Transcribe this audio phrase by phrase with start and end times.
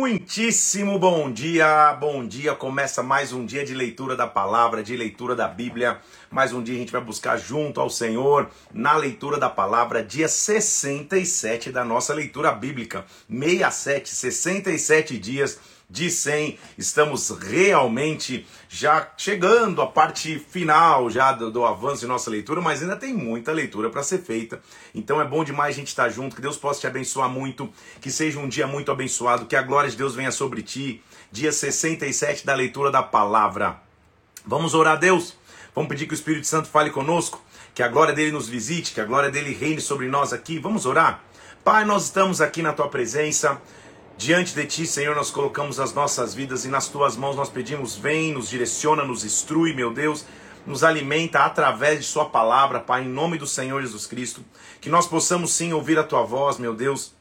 [0.00, 2.52] Muitíssimo bom dia, bom dia.
[2.52, 6.00] Começa mais um dia de leitura da palavra, de leitura da Bíblia.
[6.28, 10.26] Mais um dia a gente vai buscar junto ao Senhor na leitura da palavra, dia
[10.26, 13.04] 67 da nossa leitura bíblica.
[13.30, 16.58] 67, 67 dias de 100.
[16.76, 22.82] Estamos realmente já chegando à parte final já do, do avanço de nossa leitura, mas
[22.82, 24.60] ainda tem muita leitura para ser feita.
[24.94, 27.70] Então é bom demais a gente estar junto, que Deus possa te abençoar muito,
[28.00, 31.02] que seja um dia muito abençoado, que a glória de Deus venha sobre ti.
[31.30, 33.80] Dia 67 da leitura da palavra.
[34.46, 35.36] Vamos orar a Deus?
[35.74, 37.42] Vamos pedir que o Espírito Santo fale conosco,
[37.74, 40.58] que a glória dele nos visite, que a glória dele reine sobre nós aqui.
[40.58, 41.24] Vamos orar?
[41.64, 43.60] Pai, nós estamos aqui na tua presença.
[44.24, 47.94] Diante de ti, Senhor, nós colocamos as nossas vidas e nas tuas mãos nós pedimos:
[47.94, 50.24] vem, nos direciona, nos instrui, meu Deus,
[50.66, 54.42] nos alimenta através de Sua palavra, Pai, em nome do Senhor Jesus Cristo.
[54.80, 57.12] Que nós possamos sim ouvir a tua voz, meu Deus,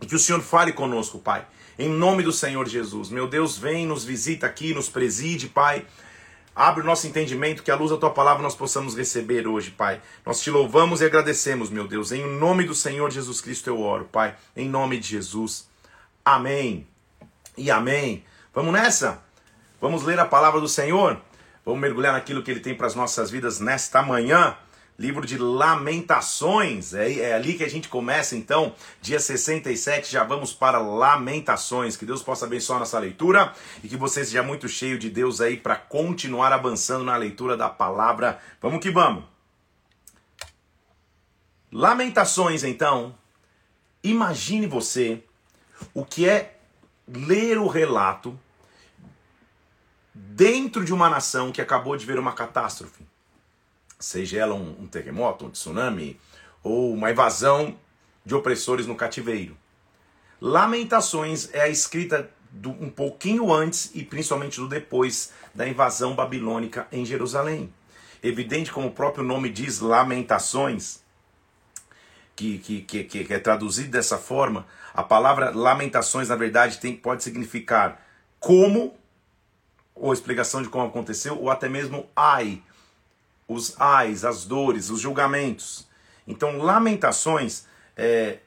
[0.00, 1.44] e que o Senhor fale conosco, Pai,
[1.76, 3.10] em nome do Senhor Jesus.
[3.10, 5.84] Meu Deus, vem, nos visita aqui, nos preside, Pai.
[6.54, 10.00] Abre o nosso entendimento, que a luz da tua palavra nós possamos receber hoje, Pai.
[10.24, 12.12] Nós te louvamos e agradecemos, meu Deus.
[12.12, 14.36] Em nome do Senhor Jesus Cristo eu oro, Pai.
[14.56, 15.66] Em nome de Jesus.
[16.26, 16.88] Amém
[17.56, 18.24] e amém.
[18.52, 19.22] Vamos nessa?
[19.80, 21.20] Vamos ler a palavra do Senhor?
[21.64, 24.56] Vamos mergulhar naquilo que ele tem para as nossas vidas nesta manhã.
[24.98, 30.52] Livro de Lamentações, é, é, ali que a gente começa então, dia 67, já vamos
[30.52, 31.96] para Lamentações.
[31.96, 33.52] Que Deus possa abençoar nossa leitura
[33.84, 37.68] e que você seja muito cheio de Deus aí para continuar avançando na leitura da
[37.68, 38.40] palavra.
[38.60, 39.22] Vamos que vamos.
[41.70, 43.14] Lamentações, então.
[44.02, 45.22] Imagine você
[45.94, 46.58] o que é
[47.06, 48.38] ler o relato
[50.14, 53.06] dentro de uma nação que acabou de ver uma catástrofe,
[53.98, 56.18] seja ela um, um terremoto, um tsunami
[56.62, 57.78] ou uma invasão
[58.24, 59.56] de opressores no cativeiro.
[60.40, 66.86] Lamentações é a escrita do, um pouquinho antes e principalmente do depois da invasão babilônica
[66.90, 67.72] em Jerusalém.
[68.22, 71.00] Evidente como o próprio nome diz, Lamentações,
[72.36, 77.24] que, que, que, que é traduzido dessa forma, a palavra lamentações, na verdade, tem, pode
[77.24, 78.06] significar
[78.38, 78.94] como,
[79.94, 82.62] ou explicação de como aconteceu, ou até mesmo ai,
[83.48, 85.88] os ais, as dores, os julgamentos.
[86.28, 87.64] Então, lamentações
[87.96, 88.38] é,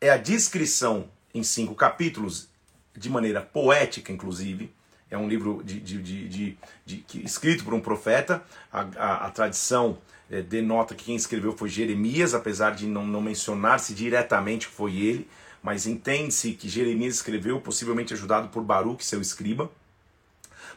[0.00, 2.48] é a descrição em cinco capítulos,
[2.96, 4.72] de maneira poética, inclusive.
[5.10, 8.42] É um livro de, de, de, de escrito por um profeta.
[8.72, 9.98] a, a, a tradição
[10.30, 14.96] é, denota que quem escreveu foi Jeremias, apesar de não, não mencionar-se diretamente que foi
[14.96, 15.28] ele,
[15.62, 19.70] mas entende-se que Jeremias escreveu, possivelmente ajudado por Baruch, seu escriba,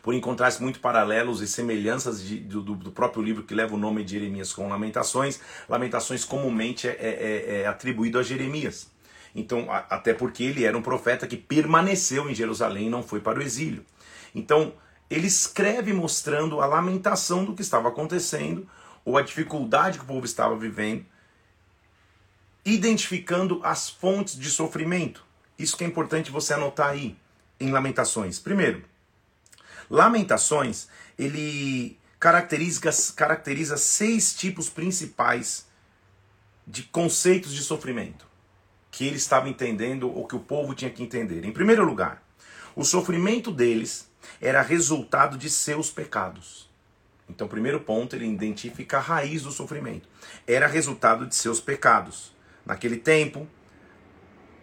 [0.02, 4.03] por encontrar-se muito paralelos e semelhanças de, do, do, próprio livro que leva o nome
[4.03, 5.40] de Jeremias com Lamentações.
[5.69, 8.92] Lamentações comumente é, é, é, é atribuído a Jeremias.
[9.34, 13.22] Então, a, até porque ele era um profeta que permaneceu em Jerusalém e não foi
[13.22, 13.86] para o exílio.
[14.36, 14.74] Então,
[15.09, 18.68] ele escreve mostrando a lamentação do que estava acontecendo,
[19.06, 21.06] ou a dificuldade que o povo estava vivendo,
[22.66, 25.24] identificando as fontes de sofrimento.
[25.58, 27.18] Isso que é importante você anotar aí
[27.59, 28.40] em Lamentações.
[28.40, 28.84] Primeiro,
[29.90, 30.88] Lamentações,
[31.18, 32.81] ele caracteriza,
[33.16, 35.68] caracteriza seis tipos principais
[36.66, 38.25] de conceitos de sofrimento
[38.90, 41.44] que ele estava entendendo ou que o povo tinha que entender.
[41.44, 42.24] Em primeiro lugar,
[42.75, 44.08] o sofrimento deles
[44.40, 46.69] era resultado de seus pecados.
[47.33, 50.07] Então, primeiro ponto, ele identifica a raiz do sofrimento.
[50.45, 52.31] Era resultado de seus pecados.
[52.63, 53.47] Naquele tempo,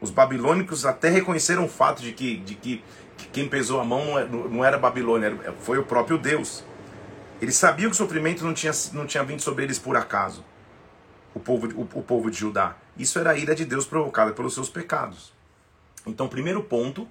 [0.01, 2.85] os babilônicos até reconheceram o fato de que, de que,
[3.17, 4.05] que quem pesou a mão
[4.49, 6.63] não, é, era Babilônia, foi o próprio Deus.
[7.43, 10.45] Eles sabiam que o sofrimento não tinha, não tinha vindo sobre eles por acaso,
[11.35, 12.77] o povo, o, o povo de Judá.
[12.97, 15.33] Isso era a ira de Deus provocada pelos seus pecados.
[16.07, 17.09] Então, primeiro ponto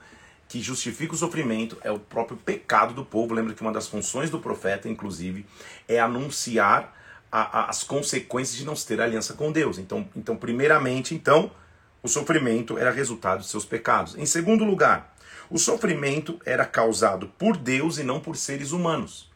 [0.49, 3.35] que justifica o sofrimento é o próprio pecado do povo.
[3.35, 5.45] Lembra que uma das funções do profeta, inclusive,
[5.87, 6.97] é anunciar
[7.31, 9.77] a, a, as consequências de não ter aliança com Deus.
[9.77, 11.51] Então, então, primeiramente, então,
[12.01, 14.17] o sofrimento era resultado de seus pecados.
[14.17, 15.15] Em segundo lugar,
[15.51, 19.29] o sofrimento era causado por Deus e não por seres humanos.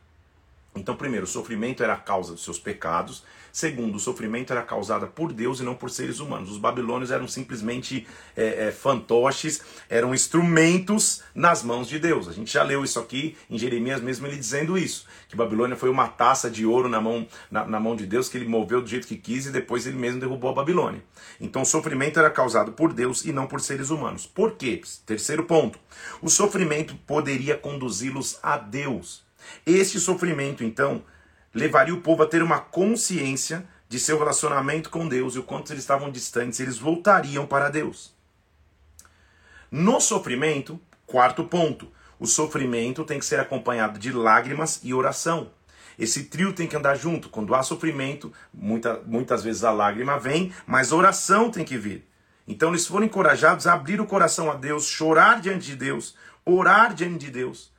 [0.75, 3.23] Então, primeiro, o sofrimento era a causa dos seus pecados.
[3.53, 6.49] Segundo, o sofrimento era causado por Deus e não por seres humanos.
[6.49, 12.27] Os babilônios eram simplesmente é, é, fantoches, eram instrumentos nas mãos de Deus.
[12.27, 15.91] A gente já leu isso aqui em Jeremias mesmo ele dizendo isso, que Babilônia foi
[15.91, 18.87] uma taça de ouro na mão, na, na mão de Deus que ele moveu do
[18.87, 21.03] jeito que quis e depois ele mesmo derrubou a Babilônia.
[21.39, 24.25] Então o sofrimento era causado por Deus e não por seres humanos.
[24.25, 24.81] Por quê?
[25.05, 25.77] Terceiro ponto,
[26.23, 29.23] o sofrimento poderia conduzi-los a Deus.
[29.63, 31.03] Este sofrimento, então,
[31.53, 35.71] levaria o povo a ter uma consciência de seu relacionamento com Deus e o quanto
[35.71, 38.13] eles estavam distantes, eles voltariam para Deus.
[39.69, 45.51] No sofrimento, quarto ponto, o sofrimento tem que ser acompanhado de lágrimas e oração.
[45.97, 47.29] Esse trio tem que andar junto.
[47.29, 52.07] Quando há sofrimento, muita, muitas vezes a lágrima vem, mas a oração tem que vir.
[52.47, 56.15] Então eles foram encorajados a abrir o coração a Deus, chorar diante de Deus,
[56.45, 57.71] orar diante de Deus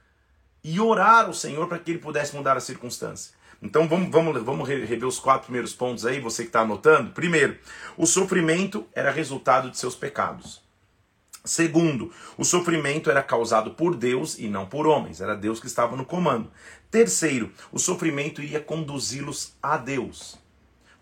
[0.63, 3.34] e orar ao Senhor para que ele pudesse mudar a circunstância.
[3.65, 7.13] Então vamos, vamos, vamos rever os quatro primeiros pontos aí, você que está anotando.
[7.13, 7.57] Primeiro,
[7.97, 10.63] o sofrimento era resultado de seus pecados.
[11.43, 15.97] Segundo, o sofrimento era causado por Deus e não por homens, era Deus que estava
[15.97, 16.51] no comando.
[16.91, 20.39] Terceiro, o sofrimento iria conduzi-los a Deus.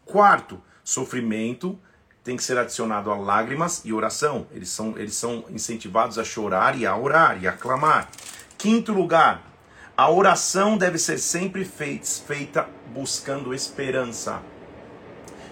[0.04, 1.78] Quarto, sofrimento
[2.22, 4.46] tem que ser adicionado a lágrimas e oração.
[4.52, 8.08] Eles são, eles são incentivados a chorar e a orar e a clamar.
[8.56, 9.51] Quinto lugar,
[10.02, 14.42] a oração deve ser sempre feita buscando esperança.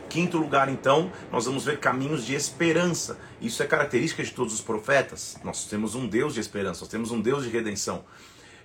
[0.08, 3.16] Quinto lugar, então, nós vamos ver caminhos de esperança.
[3.40, 5.38] Isso é característica de todos os profetas.
[5.44, 8.04] Nós temos um Deus de esperança, nós temos um Deus de redenção.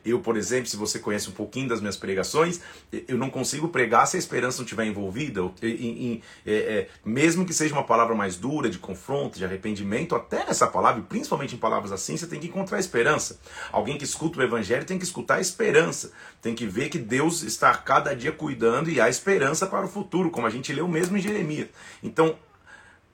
[0.06, 2.62] Eu, por exemplo, se você conhece um pouquinho das minhas pregações,
[3.08, 5.42] eu não consigo pregar se a esperança não estiver envolvida.
[5.64, 10.16] Em, em, é, é, mesmo que seja uma palavra mais dura, de confronto, de arrependimento,
[10.16, 13.40] até nessa palavra, principalmente em palavras assim, você tem que encontrar esperança.
[13.72, 16.12] Alguém que escuta o evangelho tem que escutar a esperança.
[16.42, 20.30] Tem que ver que Deus está cada dia cuidando e há esperança para o futuro,
[20.30, 21.70] como a gente leu mesmo em Jeremias.
[22.04, 22.38] Então,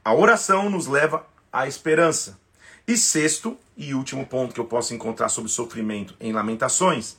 [0.04, 2.41] a oração nos leva à esperança.
[2.88, 7.18] E sexto e último ponto que eu posso encontrar sobre sofrimento em Lamentações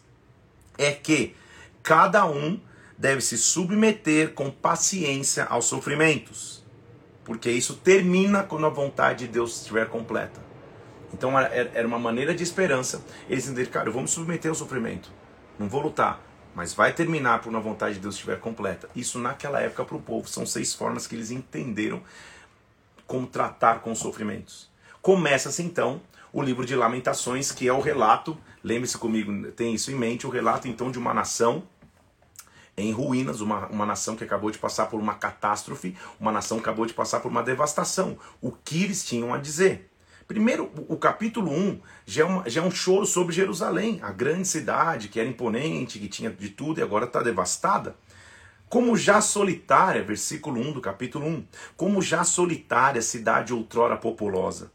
[0.76, 1.34] é que
[1.82, 2.60] cada um
[2.98, 6.64] deve se submeter com paciência aos sofrimentos,
[7.24, 10.40] porque isso termina quando a vontade de Deus estiver completa.
[11.12, 15.10] Então era uma maneira de esperança eles entenderem, cara, eu vou me submeter ao sofrimento,
[15.58, 16.20] não vou lutar,
[16.54, 18.88] mas vai terminar quando a vontade de Deus estiver completa.
[18.94, 22.02] Isso naquela época para o povo são seis formas que eles entenderam
[23.06, 24.71] como tratar com os sofrimentos.
[25.02, 26.00] Começa-se então
[26.32, 30.30] o livro de Lamentações, que é o relato, lembre-se comigo, tem isso em mente, o
[30.30, 31.64] relato então de uma nação
[32.76, 36.62] em ruínas, uma, uma nação que acabou de passar por uma catástrofe, uma nação que
[36.62, 38.16] acabou de passar por uma devastação.
[38.40, 39.90] O que eles tinham a dizer?
[40.28, 44.46] Primeiro, o capítulo 1 já é, uma, já é um choro sobre Jerusalém, a grande
[44.46, 47.96] cidade que era imponente, que tinha de tudo e agora está devastada.
[48.68, 51.44] Como já solitária, versículo 1 do capítulo 1,
[51.76, 54.70] como já solitária cidade outrora populosa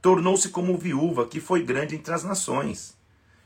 [0.00, 2.96] tornou-se como viúva que foi grande entre as nações.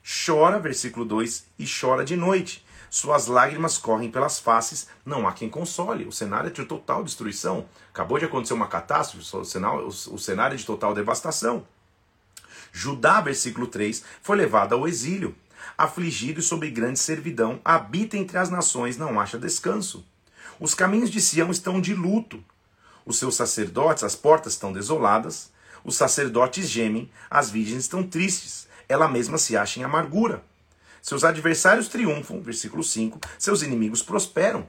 [0.04, 2.64] Chora, versículo 2, e chora de noite.
[2.90, 6.04] Suas lágrimas correm pelas faces, não há quem console.
[6.04, 7.66] O cenário é de total destruição.
[7.92, 11.66] Acabou de acontecer uma catástrofe, o cenário, é de total devastação.
[12.72, 15.34] Judá, versículo 3, foi levado ao exílio.
[15.76, 20.04] Afligido e sob grande servidão, habita entre as nações, não acha descanso.
[20.60, 22.44] Os caminhos de Sião estão de luto.
[23.04, 25.50] Os seus sacerdotes, as portas estão desoladas.
[25.84, 30.42] Os sacerdotes gemem, as virgens estão tristes, ela mesma se acha em amargura.
[31.02, 34.66] Seus adversários triunfam, versículo 5, seus inimigos prosperam.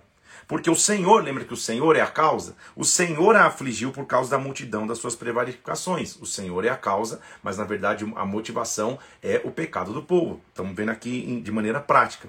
[0.48, 2.56] Porque o Senhor, lembra que o Senhor é a causa?
[2.76, 6.18] O Senhor a afligiu por causa da multidão das suas prevaricações.
[6.18, 10.42] O Senhor é a causa, mas na verdade a motivação é o pecado do povo.
[10.50, 12.28] Estamos vendo aqui de maneira prática.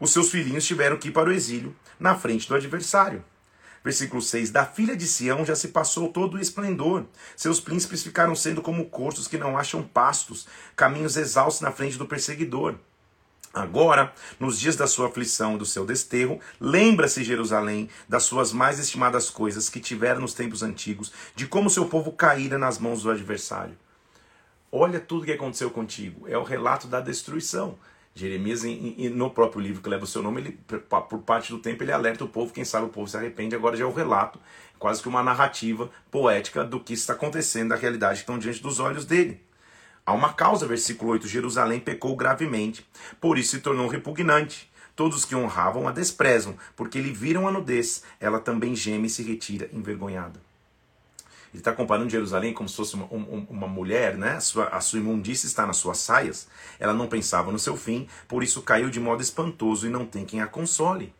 [0.00, 3.22] Os seus filhinhos tiveram que ir para o exílio na frente do adversário.
[3.82, 7.04] Versículo 6: Da filha de Sião já se passou todo o esplendor.
[7.36, 10.46] Seus príncipes ficaram sendo como corços que não acham pastos,
[10.76, 12.76] caminhos exaustos na frente do perseguidor.
[13.52, 18.78] Agora, nos dias da sua aflição e do seu desterro, lembra-se Jerusalém das suas mais
[18.78, 23.10] estimadas coisas que tivera nos tempos antigos, de como seu povo caíra nas mãos do
[23.10, 23.76] adversário.
[24.70, 26.28] Olha tudo que aconteceu contigo.
[26.28, 27.78] É o relato da destruição.
[28.18, 30.58] Jeremias, em, em, no próprio livro que leva o seu nome, ele,
[31.08, 33.76] por parte do tempo, ele alerta o povo, quem sabe o povo se arrepende, agora
[33.76, 34.40] já é o relato,
[34.78, 38.80] quase que uma narrativa poética do que está acontecendo, da realidade que estão diante dos
[38.80, 39.40] olhos dele.
[40.04, 42.84] Há uma causa, versículo 8, Jerusalém pecou gravemente,
[43.20, 44.70] por isso se tornou repugnante.
[44.96, 49.22] Todos que honravam a desprezam, porque lhe viram a nudez, ela também geme e se
[49.22, 50.47] retira envergonhada.
[51.58, 53.06] Ele está comparando Jerusalém como se fosse uma,
[53.50, 54.36] uma, mulher, né?
[54.36, 56.46] A sua, a sua imundícia está nas suas saias.
[56.78, 60.24] Ela não pensava no seu fim, por isso caiu de modo espantoso e não tem
[60.24, 61.12] quem a console.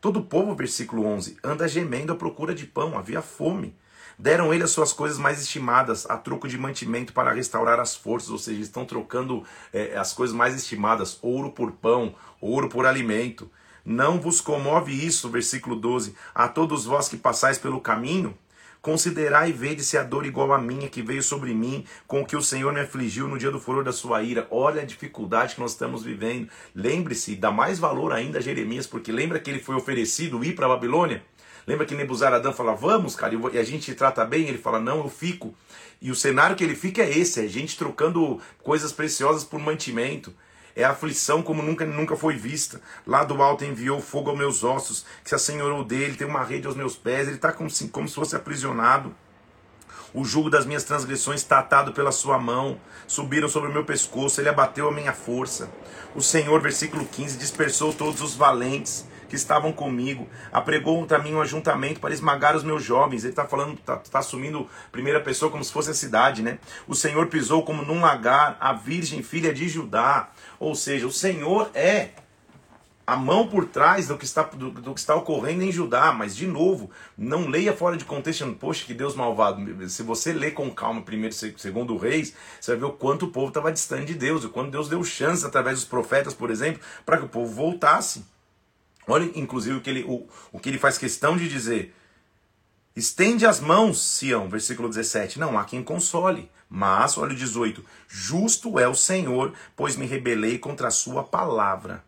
[0.00, 3.76] Todo o povo, versículo 11, anda gemendo à procura de pão, havia fome.
[4.18, 8.30] Deram ele as suas coisas mais estimadas a troco de mantimento para restaurar as forças,
[8.30, 13.50] ou seja, estão trocando é, as coisas mais estimadas, ouro por pão, ouro por alimento.
[13.84, 18.34] Não vos comove isso, versículo 12, a todos vós que passais pelo caminho?
[18.80, 22.26] Considerai e vede se a dor igual à minha que veio sobre mim, com o
[22.26, 24.46] que o Senhor me afligiu no dia do furor da sua ira.
[24.50, 26.48] Olha a dificuldade que nós estamos vivendo.
[26.74, 30.66] Lembre-se, dá mais valor ainda a Jeremias, porque lembra que ele foi oferecido ir para
[30.66, 31.22] a Babilônia?
[31.66, 34.48] Lembra que Nebuzaradã fala, vamos, cara, e a gente trata bem?
[34.48, 35.54] Ele fala, não, eu fico.
[36.00, 40.32] E o cenário que ele fica é esse: é gente trocando coisas preciosas por mantimento.
[40.78, 42.80] É aflição como nunca, nunca foi vista.
[43.04, 46.68] Lá do alto enviou fogo aos meus ossos, que se assenhorou dele, tem uma rede
[46.68, 49.12] aos meus pés, ele está como, como se fosse aprisionado.
[50.14, 52.78] O jugo das minhas transgressões está atado pela sua mão.
[53.08, 55.68] Subiram sobre o meu pescoço, ele abateu a minha força.
[56.14, 61.40] O Senhor, versículo 15, dispersou todos os valentes que estavam comigo, apregou contra mim um
[61.40, 63.24] ajuntamento para esmagar os meus jovens.
[63.24, 66.58] Ele está falando, está tá assumindo primeira pessoa como se fosse a cidade, né?
[66.86, 70.30] O Senhor pisou como num lagar a virgem filha de Judá.
[70.58, 72.10] Ou seja, o Senhor é
[73.08, 76.36] a mão por trás do que está, do, do, que está ocorrendo em Judá, mas
[76.36, 79.88] de novo, não leia fora de contexto, poxa, que Deus malvado.
[79.88, 83.48] Se você ler com calma primeiro segundo reis, você vai ver o quanto o povo
[83.48, 87.16] estava distante de Deus, o quanto Deus deu chance através dos profetas, por exemplo, para
[87.16, 88.26] que o povo voltasse.
[89.06, 91.94] Olha, inclusive, o que, ele, o, o que ele faz questão de dizer.
[92.98, 95.38] Estende as mãos, Sião, versículo 17.
[95.38, 96.50] Não há quem console.
[96.68, 97.84] Mas, olha o 18.
[98.08, 102.02] Justo é o Senhor, pois me rebelei contra a sua palavra.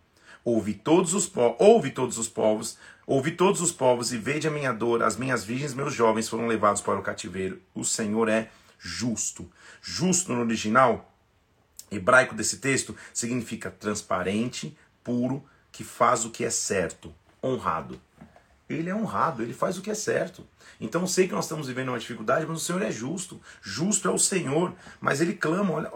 [0.45, 4.51] Ouve todos os povos, ouve todos os povos, ouve todos os povos e vede a
[4.51, 7.63] minha dor, as minhas virgens, meus jovens foram levados para o cativeiro.
[7.73, 9.49] O Senhor é justo.
[9.81, 11.15] Justo no original
[11.89, 18.01] hebraico desse texto significa transparente, puro, que faz o que é certo, honrado.
[18.73, 20.47] Ele é honrado, ele faz o que é certo.
[20.81, 23.41] Então eu sei que nós estamos vivendo uma dificuldade, mas o Senhor é justo.
[23.61, 24.73] Justo é o Senhor.
[25.01, 25.91] Mas ele clama, olha,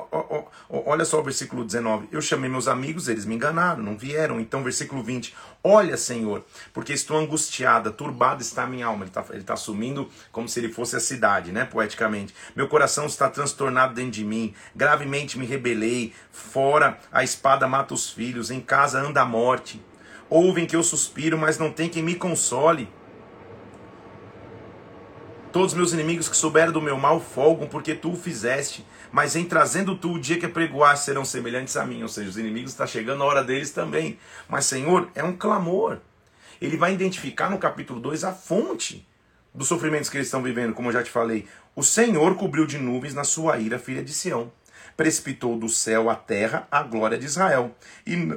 [0.68, 2.08] olha, só o versículo 19.
[2.10, 4.40] Eu chamei meus amigos, eles me enganaram, não vieram.
[4.40, 5.34] Então, versículo 20.
[5.62, 9.04] Olha, Senhor, porque estou angustiada, turbada está a minha alma.
[9.04, 11.64] Ele está ele tá assumindo como se ele fosse a cidade, né?
[11.64, 12.34] Poeticamente.
[12.56, 14.52] Meu coração está transtornado dentro de mim.
[14.74, 16.12] Gravemente me rebelei.
[16.32, 18.50] Fora a espada mata os filhos.
[18.50, 19.80] Em casa anda a morte.
[20.28, 22.88] Ouvem que eu suspiro, mas não tem quem me console.
[25.52, 28.84] Todos meus inimigos que souberam do meu mal folgam, porque tu o fizeste.
[29.12, 32.02] Mas em trazendo tu o dia que apregoaste serão semelhantes a mim.
[32.02, 34.18] Ou seja, os inimigos estão chegando a hora deles também.
[34.48, 35.98] Mas, Senhor, é um clamor.
[36.60, 39.06] Ele vai identificar no capítulo 2 a fonte
[39.54, 41.46] dos sofrimentos que eles estão vivendo, como eu já te falei.
[41.76, 44.50] O Senhor cobriu de nuvens na sua ira, filha de Sião.
[44.96, 47.76] Precipitou do céu à terra a glória de Israel.
[48.04, 48.36] E,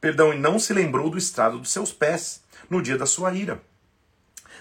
[0.00, 3.60] perdão, e não se lembrou do estrado dos seus pés no dia da sua ira.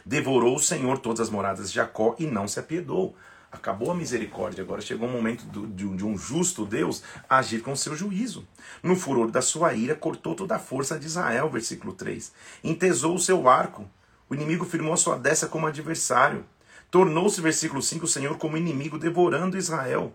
[0.05, 3.15] Devorou o Senhor todas as moradas de Jacó e não se apiedou.
[3.51, 7.75] Acabou a misericórdia, agora chegou o momento do, de, de, um justo Deus agir com
[7.75, 8.48] seu juízo.
[8.84, 12.31] No furor da sua ira, cortou toda a força de Israel, versículo 3.
[12.63, 13.89] Entesou o seu arco,
[14.29, 16.46] o inimigo firmou a sua destra como adversário.
[16.91, 20.13] Tornou-se, versículo 5, o Senhor como inimigo, devorando Israel.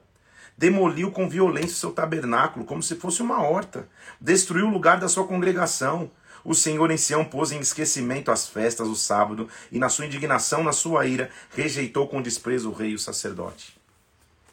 [0.56, 3.88] Demoliu com violência o seu tabernáculo, como se fosse uma horta.
[4.20, 6.10] Destruiu o lugar da sua congregação
[6.44, 10.62] o Senhor em Sião pôs em esquecimento as festas, o sábado, e na sua indignação,
[10.62, 13.74] na sua ira, rejeitou com desprezo o rei e o sacerdote.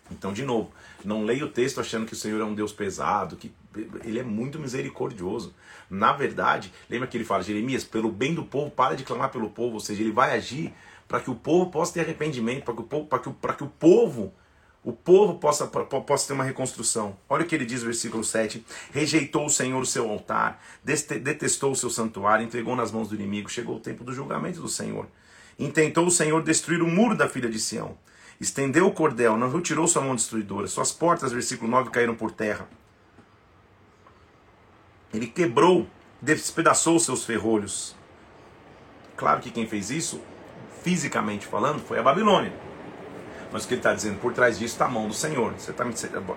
[0.09, 0.71] Então, de novo,
[1.03, 3.51] não leia o texto achando que o Senhor é um Deus pesado, que
[4.05, 5.53] ele é muito misericordioso.
[5.89, 9.49] Na verdade, lembra que ele fala, Jeremias, pelo bem do povo, para de clamar pelo
[9.49, 10.73] povo, ou seja, ele vai agir
[11.09, 13.63] para que o povo possa ter arrependimento, para que o povo, para que, para que
[13.65, 14.33] o povo
[14.83, 17.15] o povo possa, possa ter uma reconstrução.
[17.29, 18.65] Olha o que ele diz versículo 7.
[18.91, 23.49] Rejeitou o Senhor o seu altar, detestou o seu santuário, entregou nas mãos do inimigo.
[23.49, 25.07] Chegou o tempo do julgamento do Senhor.
[25.59, 27.95] Intentou o Senhor destruir o muro da filha de Sião.
[28.39, 30.65] Estendeu o cordel, não retirou sua mão destruidora.
[30.65, 32.67] Suas portas, versículo 9, caíram por terra.
[35.13, 35.85] Ele quebrou,
[36.19, 37.95] despedaçou seus ferrolhos.
[39.15, 40.19] Claro que quem fez isso,
[40.81, 42.70] fisicamente falando, foi a Babilônia.
[43.51, 45.53] Mas o que ele está dizendo, por trás disso está a mão do Senhor.
[45.53, 45.83] Você tá,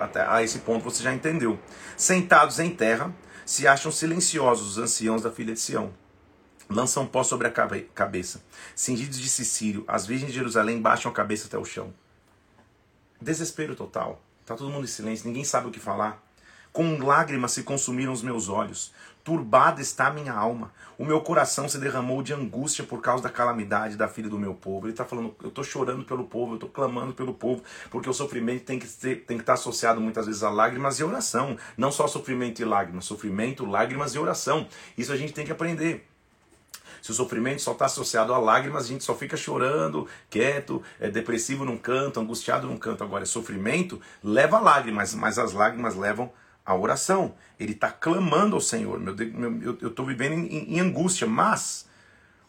[0.00, 1.59] até a esse ponto você já entendeu.
[1.97, 3.14] Sentados em terra,
[3.47, 5.92] se acham silenciosos os anciãos da filha de Sião.
[6.68, 8.42] Lançam pó sobre a cabeça.
[8.75, 11.92] Cingidos de Sicílio, as virgens de Jerusalém baixam a cabeça até o chão.
[13.21, 14.23] Desespero total.
[14.40, 16.23] Está todo mundo em silêncio, ninguém sabe o que falar.
[16.73, 18.92] Com lágrimas se consumiram os meus olhos.
[19.25, 20.71] Turbada está a minha alma.
[20.99, 24.52] O meu coração se derramou de angústia por causa da calamidade da filha do meu
[24.52, 24.87] povo.
[24.87, 28.12] Ele está falando, eu estou chorando pelo povo, eu estou clamando pelo povo, porque o
[28.12, 31.57] sofrimento tem que, tem que estar associado muitas vezes a lágrimas e oração.
[31.75, 34.69] Não só sofrimento e lágrimas, sofrimento, lágrimas e oração.
[34.97, 36.07] Isso a gente tem que aprender.
[37.00, 41.11] Se o sofrimento só está associado a lágrimas, a gente só fica chorando, quieto, é
[41.11, 43.02] depressivo num canto, angustiado num canto.
[43.02, 46.31] Agora, sofrimento leva lágrimas, mas as lágrimas levam
[46.64, 47.35] a oração.
[47.59, 48.99] Ele está clamando ao Senhor.
[48.99, 51.87] Meu, meu, eu estou vivendo em, em, angústia, mas,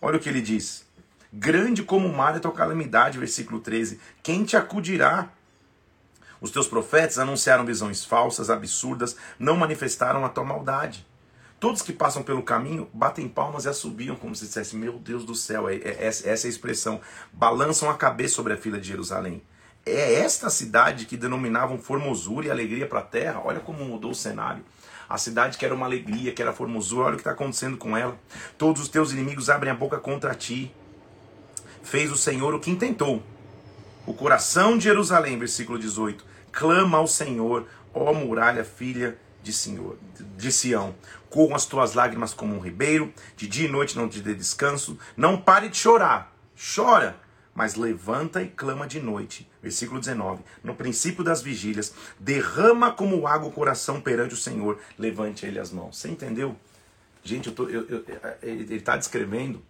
[0.01, 0.86] olha o que ele diz.
[1.31, 4.00] Grande como o mar é tua calamidade, versículo 13.
[4.24, 5.29] Quem te acudirá?
[6.39, 11.05] Os teus profetas anunciaram visões falsas, absurdas, não manifestaram a tua maldade.
[11.60, 15.34] Todos que passam pelo caminho batem palmas e assobiam, como se dissesse: Meu Deus do
[15.34, 17.01] céu, é, é, essa é a expressão.
[17.31, 19.41] Balançam a cabeça sobre a fila de Jerusalém.
[19.86, 23.42] É esta cidade que denominavam formosura e alegria para a terra.
[23.46, 24.63] Olha como mudou o cenário.
[25.08, 27.96] A cidade que era uma alegria, que era formosura, olha o que está acontecendo com
[27.96, 28.18] ela.
[28.58, 30.74] Todos os teus inimigos abrem a boca contra ti.
[31.84, 33.22] Fez o Senhor o que intentou.
[34.08, 40.00] O coração de Jerusalém, versículo 18, clama ao Senhor, ó muralha, filha de Senhor,
[40.36, 40.96] de Sião.
[41.30, 44.98] Corram as tuas lágrimas como um ribeiro, de dia e noite não te dê descanso.
[45.15, 46.34] Não pare de chorar.
[46.56, 47.18] Chora,
[47.56, 49.50] mas levanta e clama de noite.
[49.64, 50.44] Versículo 19.
[50.62, 55.72] No princípio das vigílias, derrama como água o coração perante o Senhor, levante ele as
[55.72, 55.98] mãos.
[55.98, 56.56] Você entendeu?
[57.24, 58.06] Gente, eu tô, eu, eu,
[58.44, 59.64] ele está descrevendo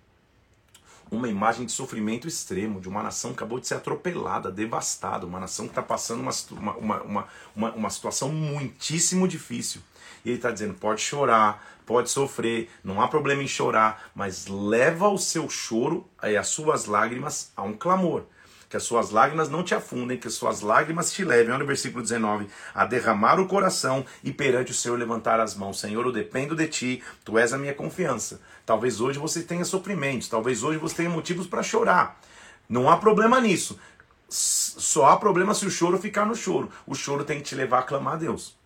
[1.11, 5.39] uma imagem de sofrimento extremo, de uma nação que acabou de ser atropelada, devastada, uma
[5.39, 6.31] nação que está passando uma,
[6.75, 9.81] uma, uma, uma, uma situação muitíssimo difícil.
[10.25, 15.17] Ele está dizendo: pode chorar, pode sofrer, não há problema em chorar, mas leva o
[15.17, 18.23] seu choro e as suas lágrimas a um clamor.
[18.67, 21.67] Que as suas lágrimas não te afundem, que as suas lágrimas te levem, olha o
[21.67, 25.79] versículo 19, a derramar o coração e perante o Senhor levantar as mãos.
[25.79, 28.41] Senhor, eu dependo de ti, tu és a minha confiança.
[28.65, 32.19] Talvez hoje você tenha sofrimentos, talvez hoje você tenha motivos para chorar.
[32.67, 33.79] Não há problema nisso.
[34.27, 36.69] Só há problema se o choro ficar no choro.
[36.87, 38.57] O choro tem que te levar a clamar a Deus.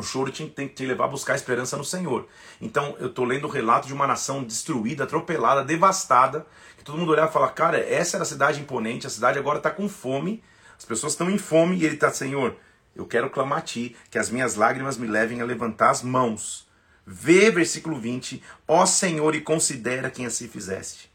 [0.00, 2.26] O choro tem que te levar a buscar esperança no Senhor.
[2.60, 6.46] Então, eu estou lendo o relato de uma nação destruída, atropelada, devastada,
[6.78, 9.58] que todo mundo olhava e fala, cara, essa era a cidade imponente, a cidade agora
[9.58, 10.42] está com fome,
[10.76, 12.56] as pessoas estão em fome, e ele está, Senhor,
[12.96, 16.66] eu quero clamar a Ti, que as minhas lágrimas me levem a levantar as mãos.
[17.06, 21.10] Vê, versículo 20, ó Senhor, e considera quem assim fizeste.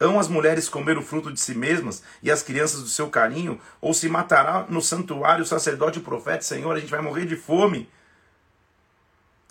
[0.00, 3.60] Hão as mulheres comer o fruto de si mesmas e as crianças do seu carinho?
[3.80, 6.42] Ou se matará no santuário o sacerdote e o profeta?
[6.42, 7.88] Senhor, a gente vai morrer de fome.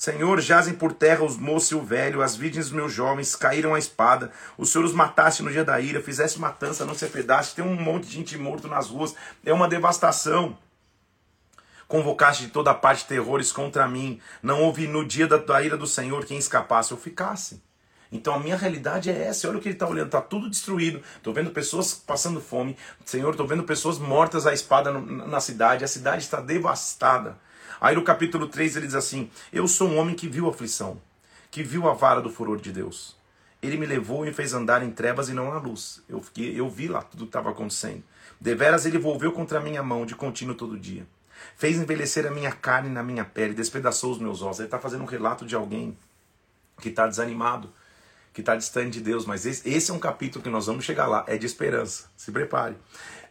[0.06, 3.74] Senhor, jazem por terra os moços e o velho, as virgens dos meus jovens, caíram
[3.74, 4.32] a espada.
[4.56, 7.56] O Senhor os mataste no dia da ira, fizeste matança, não se apedaste.
[7.56, 10.56] Tem um monte de gente morto nas ruas, é uma devastação.
[11.88, 14.22] Convocaste de toda parte terrores contra mim.
[14.44, 17.65] Não houve no dia da, da ira do Senhor quem escapasse ou ficasse.
[18.16, 19.48] Então a minha realidade é essa.
[19.48, 21.02] Olha o que ele está olhando, está tudo destruído.
[21.18, 22.78] Estou vendo pessoas passando fome.
[23.04, 25.84] Senhor, estou vendo pessoas mortas à espada na cidade.
[25.84, 27.38] A cidade está devastada.
[27.80, 31.00] Aí no capítulo 3 ele diz assim: Eu sou um homem que viu a aflição,
[31.52, 33.16] que viu a vara do furor de Deus.
[33.62, 36.02] Ele me levou e me fez andar em trevas e não na luz.
[36.08, 38.04] Eu, fiquei, eu vi lá tudo que estava acontecendo.
[38.40, 41.06] Deveras ele volveu contra a minha mão de contínuo todo dia.
[41.58, 44.60] Fez envelhecer a minha carne na minha pele, despedaçou os meus ossos.
[44.60, 45.98] Ele está fazendo um relato de alguém
[46.80, 47.72] que está desanimado,
[48.36, 49.26] que está distante de Deus.
[49.26, 52.12] Mas esse, esse é um capítulo que nós vamos chegar lá, é de esperança.
[52.18, 52.76] Se prepare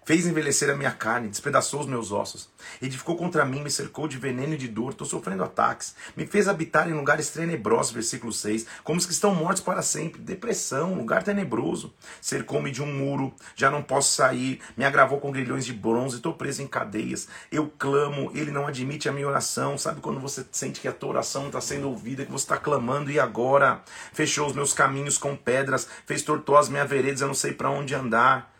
[0.04, 2.48] fez envelhecer a minha carne, despedaçou os meus ossos,
[2.80, 6.48] edificou contra mim, me cercou de veneno e de dor, estou sofrendo ataques, me fez
[6.48, 11.22] habitar em lugares tenebrosos, versículo 6, como os que estão mortos para sempre, depressão, lugar
[11.22, 16.16] tenebroso, cercou-me de um muro, já não posso sair, me agravou com grilhões de bronze,
[16.16, 20.44] estou preso em cadeias, eu clamo, ele não admite a minha oração, sabe quando você
[20.52, 23.82] sente que a tua oração está sendo ouvida, que você está clamando, e agora?
[24.12, 27.70] Fechou os meus caminhos com pedras, fez tortuar as minhas veredas, eu não sei para
[27.70, 28.53] onde andar,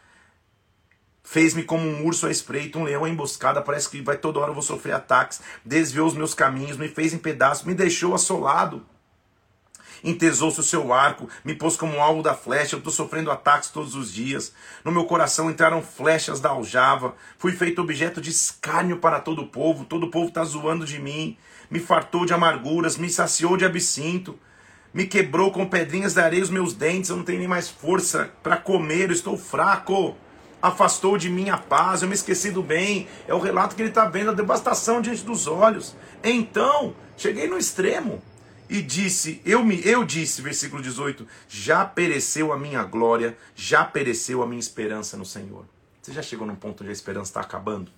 [1.27, 4.51] Fez-me como um urso à espreita, um leão à emboscada, parece que vai toda hora
[4.51, 5.41] eu vou sofrer ataques.
[5.65, 8.85] Desviou os meus caminhos, me fez em pedaços, me deixou assolado.
[10.05, 13.95] Entesou-se o seu arco, me pôs como alvo da flecha, eu estou sofrendo ataques todos
[13.95, 14.53] os dias.
[14.85, 19.47] No meu coração entraram flechas da aljava, fui feito objeto de escárnio para todo o
[19.47, 21.39] povo, todo o povo está zoando de mim.
[21.71, 24.39] Me fartou de amarguras, me saciou de absinto,
[24.93, 28.31] me quebrou com pedrinhas de areia os meus dentes, eu não tenho nem mais força
[28.43, 30.19] para comer, eu estou fraco
[30.65, 33.07] afastou de mim a paz, eu me esqueci do bem.
[33.29, 35.95] É o relato que ele está vendo, a devastação diante dos olhos.
[36.23, 38.23] Então, cheguei no extremo
[38.67, 44.43] e disse, eu me, eu disse, versículo 18, já pereceu a minha glória, já pereceu
[44.43, 45.67] a minha esperança no Senhor.
[46.01, 47.93] Você já chegou num ponto onde a esperança está acabando?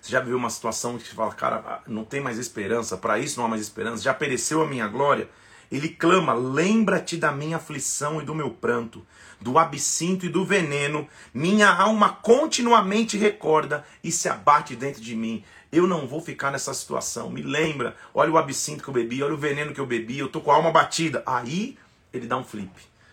[0.00, 3.40] Você já viveu uma situação que você fala, cara, não tem mais esperança, para isso
[3.40, 5.28] não há mais esperança, já pereceu a minha glória?
[5.70, 9.06] Ele clama: lembra-te da minha aflição e do meu pranto,
[9.40, 11.06] do absinto e do veneno.
[11.32, 15.44] Minha alma continuamente recorda e se abate dentro de mim.
[15.72, 17.30] Eu não vou ficar nessa situação.
[17.30, 20.28] Me lembra, olha o absinto que eu bebi, olha o veneno que eu bebi, eu
[20.28, 21.22] tô com a alma batida.
[21.24, 21.78] Aí
[22.12, 22.72] ele dá um flip.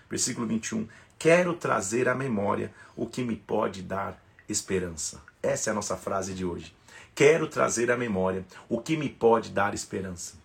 [0.10, 0.88] Versículo 21.
[1.20, 5.22] Quero trazer à memória o que me pode dar esperança.
[5.42, 6.76] Essa é a nossa frase de hoje.
[7.14, 10.36] Quero trazer à memória o que me pode dar esperança.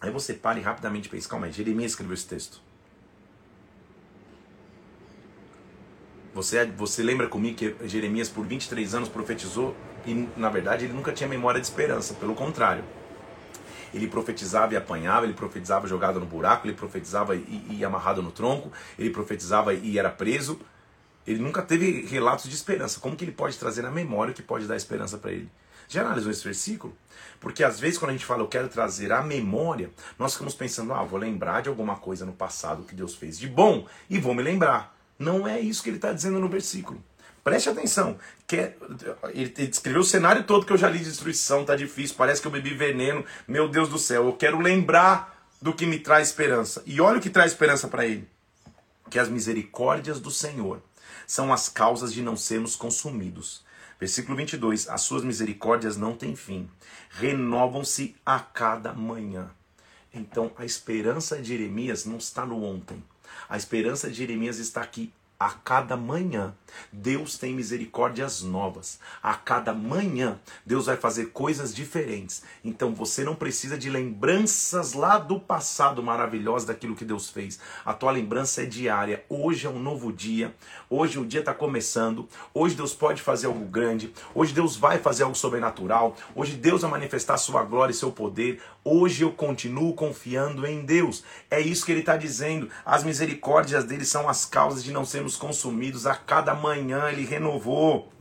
[0.00, 2.60] Aí você para e rapidamente pensa, calma aí, Jeremias escreveu esse texto.
[6.34, 11.10] Você, você lembra comigo que Jeremias por 23 anos profetizou e na verdade ele nunca
[11.10, 12.84] tinha memória de esperança, pelo contrário.
[13.94, 18.30] Ele profetizava e apanhava, ele profetizava jogado no buraco, ele profetizava e, e amarrado no
[18.30, 20.60] tronco, ele profetizava e era preso.
[21.26, 23.00] Ele nunca teve relatos de esperança.
[23.00, 25.48] Como que ele pode trazer na memória o que pode dar esperança para ele?
[25.88, 26.96] Já analisou esse versículo?
[27.40, 30.92] Porque às vezes quando a gente fala eu quero trazer a memória, nós ficamos pensando,
[30.92, 34.34] ah, vou lembrar de alguma coisa no passado que Deus fez de bom e vou
[34.34, 34.96] me lembrar.
[35.18, 37.02] Não é isso que ele está dizendo no versículo.
[37.42, 38.18] Preste atenção.
[38.46, 38.76] Quer,
[39.32, 42.48] ele descreveu o cenário todo que eu já li de destruição, tá difícil, parece que
[42.48, 43.24] eu bebi veneno.
[43.46, 46.82] Meu Deus do céu, eu quero lembrar do que me traz esperança.
[46.84, 48.28] E olha o que traz esperança para ele.
[49.08, 50.82] Que as misericórdias do Senhor
[51.26, 53.64] são as causas de não sermos consumidos.
[53.98, 56.68] Versículo 22: As suas misericórdias não têm fim,
[57.10, 59.50] renovam-se a cada manhã.
[60.12, 63.02] Então a esperança de Jeremias não está no ontem.
[63.48, 66.54] A esperança de Jeremias está aqui a cada manhã,
[66.90, 68.98] Deus tem misericórdias novas.
[69.22, 72.42] A cada manhã, Deus vai fazer coisas diferentes.
[72.64, 77.60] Então você não precisa de lembranças lá do passado maravilhosas daquilo que Deus fez.
[77.84, 79.24] A tua lembrança é diária.
[79.28, 80.54] Hoje é um novo dia.
[80.88, 82.26] Hoje o dia está começando.
[82.54, 84.12] Hoje Deus pode fazer algo grande.
[84.34, 86.16] Hoje Deus vai fazer algo sobrenatural.
[86.34, 88.62] Hoje Deus vai manifestar sua glória e seu poder.
[88.82, 91.24] Hoje eu continuo confiando em Deus.
[91.50, 92.70] É isso que ele está dizendo.
[92.84, 96.06] As misericórdias dele são as causas de não sermos consumidos.
[96.06, 98.12] A cada manhã ele renovou.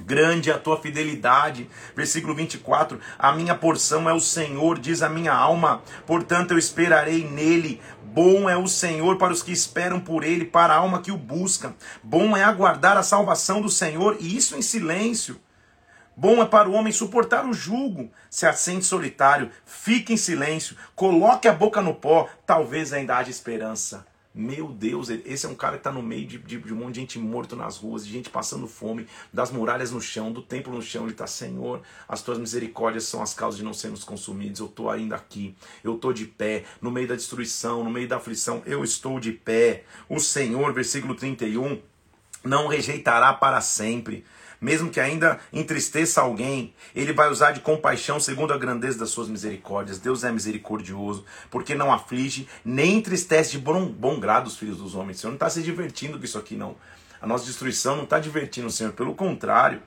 [0.00, 1.68] Grande é a tua fidelidade.
[1.94, 7.28] Versículo 24: A minha porção é o Senhor, diz a minha alma, portanto eu esperarei
[7.28, 7.80] nele.
[8.04, 11.18] Bom é o Senhor para os que esperam por ele, para a alma que o
[11.18, 11.74] busca.
[12.02, 15.38] Bom é aguardar a salvação do Senhor, e isso em silêncio.
[16.16, 21.46] Bom é para o homem suportar o jugo, se assente solitário, fique em silêncio, coloque
[21.46, 24.06] a boca no pó, talvez ainda haja esperança.
[24.38, 26.96] Meu Deus, esse é um cara que está no meio de, de, de, um monte
[26.96, 30.74] de gente morto nas ruas, de gente passando fome, das muralhas no chão, do templo
[30.74, 31.04] no chão.
[31.04, 34.60] Ele está, Senhor, as tuas misericórdias são as causas de não sermos consumidos.
[34.60, 38.18] Eu estou ainda aqui, eu estou de pé, no meio da destruição, no meio da
[38.18, 39.84] aflição, eu estou de pé.
[40.06, 41.80] O Senhor, versículo 31,
[42.44, 44.22] não rejeitará para sempre
[44.60, 49.28] mesmo que ainda entristeça alguém, ele vai usar de compaixão segundo a grandeza das suas
[49.28, 49.98] misericórdias.
[49.98, 54.94] Deus é misericordioso, porque não aflige, nem entristece de bom, bom grado os filhos dos
[54.94, 55.18] homens.
[55.18, 56.76] O Senhor não está se divertindo com isso aqui, não.
[57.20, 59.82] A nossa destruição não está divertindo o Senhor, pelo contrário.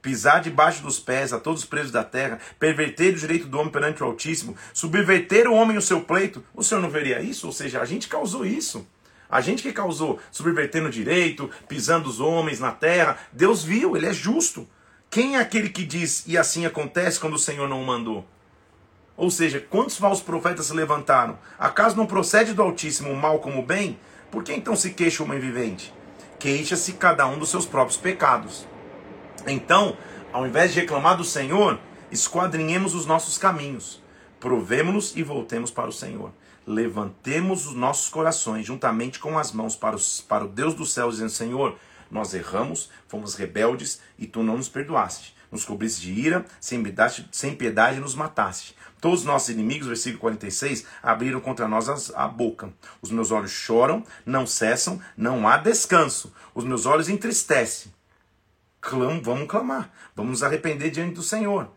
[0.00, 3.72] Pisar debaixo dos pés a todos os presos da terra, perverter o direito do homem
[3.72, 7.46] perante o Altíssimo, subverter o homem o seu pleito, o Senhor não veria isso?
[7.46, 8.86] Ou seja, a gente causou isso.
[9.28, 14.06] A gente que causou, subvertendo o direito, pisando os homens na terra, Deus viu, ele
[14.06, 14.68] é justo.
[15.10, 18.24] Quem é aquele que diz e assim acontece quando o Senhor não o mandou?
[19.16, 21.38] Ou seja, quantos falsos profetas se levantaram?
[21.58, 23.98] Acaso não procede do Altíssimo o mal como o bem?
[24.30, 25.92] Por que então se queixa o homem vivente?
[26.38, 28.66] Queixa-se cada um dos seus próprios pecados.
[29.46, 29.96] Então,
[30.32, 34.02] ao invés de reclamar do Senhor, esquadrinhemos os nossos caminhos,
[34.38, 36.30] provemos-nos e voltemos para o Senhor
[36.66, 41.14] levantemos os nossos corações juntamente com as mãos para, os, para o Deus dos céus,
[41.14, 41.78] dizendo: Senhor,
[42.10, 45.36] nós erramos, fomos rebeldes e tu não nos perdoaste.
[45.50, 48.74] Nos cobriste de ira, sem piedade, sem piedade nos mataste.
[49.00, 52.72] Todos os nossos inimigos, versículo 46, abriram contra nós a boca.
[53.00, 56.32] Os meus olhos choram, não cessam, não há descanso.
[56.52, 57.92] Os meus olhos entristecem.
[58.80, 61.70] Clam, vamos clamar, vamos nos arrepender diante do Senhor.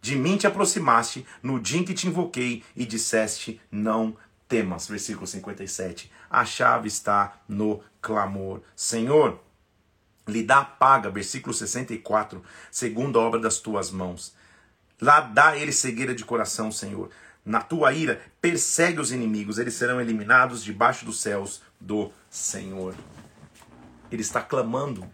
[0.00, 4.16] De mim te aproximaste no dia em que te invoquei e disseste: Não
[4.48, 4.88] temas.
[4.88, 6.10] Versículo 57.
[6.30, 8.62] A chave está no clamor.
[8.74, 9.38] Senhor,
[10.26, 11.10] lhe dá a paga.
[11.10, 12.42] Versículo 64.
[12.70, 14.34] Segundo a obra das tuas mãos.
[15.00, 17.10] Lá dá ele cegueira de coração, Senhor.
[17.44, 22.94] Na tua ira, persegue os inimigos, eles serão eliminados debaixo dos céus do Senhor.
[24.10, 25.08] Ele está clamando.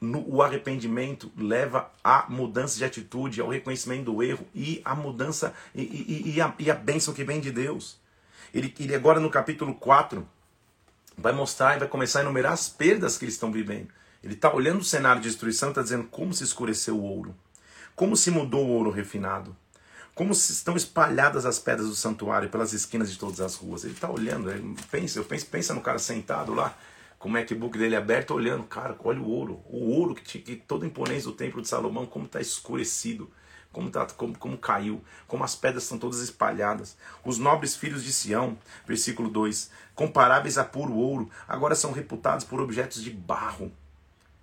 [0.00, 5.52] No, o arrependimento leva à mudança de atitude, ao reconhecimento do erro e à mudança
[5.74, 7.98] e, e, e, a, e a bênção que vem de Deus.
[8.52, 10.26] Ele, ele agora no capítulo 4
[11.16, 13.88] vai mostrar e vai começar a enumerar as perdas que eles estão vivendo.
[14.22, 17.34] Ele está olhando o cenário de destruição e está dizendo como se escureceu o ouro,
[17.94, 19.56] como se mudou o ouro refinado,
[20.14, 23.84] como estão espalhadas as pedras do santuário pelas esquinas de todas as ruas.
[23.84, 26.76] Ele está olhando, ele pensa, eu penso, pensa no cara sentado lá,
[27.18, 30.56] com o MacBook dele aberto, olhando, cara, olha o ouro, o ouro que tinha que
[30.56, 33.30] toda a imponência do templo de Salomão, como está escurecido
[33.78, 36.96] como, tá, como, como caiu, como as pedras estão todas espalhadas.
[37.24, 42.60] Os nobres filhos de Sião, versículo 2, comparáveis a puro ouro, agora são reputados por
[42.60, 43.70] objetos de barro,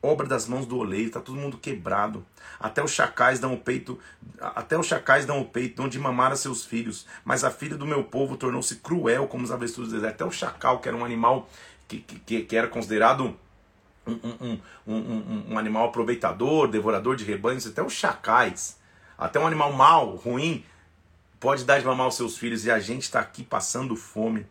[0.02, 2.26] obra das mãos do oleiro, está todo mundo quebrado.
[2.58, 4.00] Até os chacais dão o peito,
[4.40, 7.06] até os chacais dão o peito, dão de mamar a seus filhos.
[7.26, 10.16] Mas a filha do meu povo tornou-se cruel como os avestruzes do deserto.
[10.16, 11.50] Até o chacal, que era um animal
[11.90, 13.36] que, que, que era considerado
[14.08, 18.78] um, um, um, um, animal aproveitador, devorador de rebanhos, até os chacais
[19.18, 20.64] até um animal mau, ruim,
[21.40, 24.46] pode dar de mamar aos seus filhos e a gente está aqui passando fome.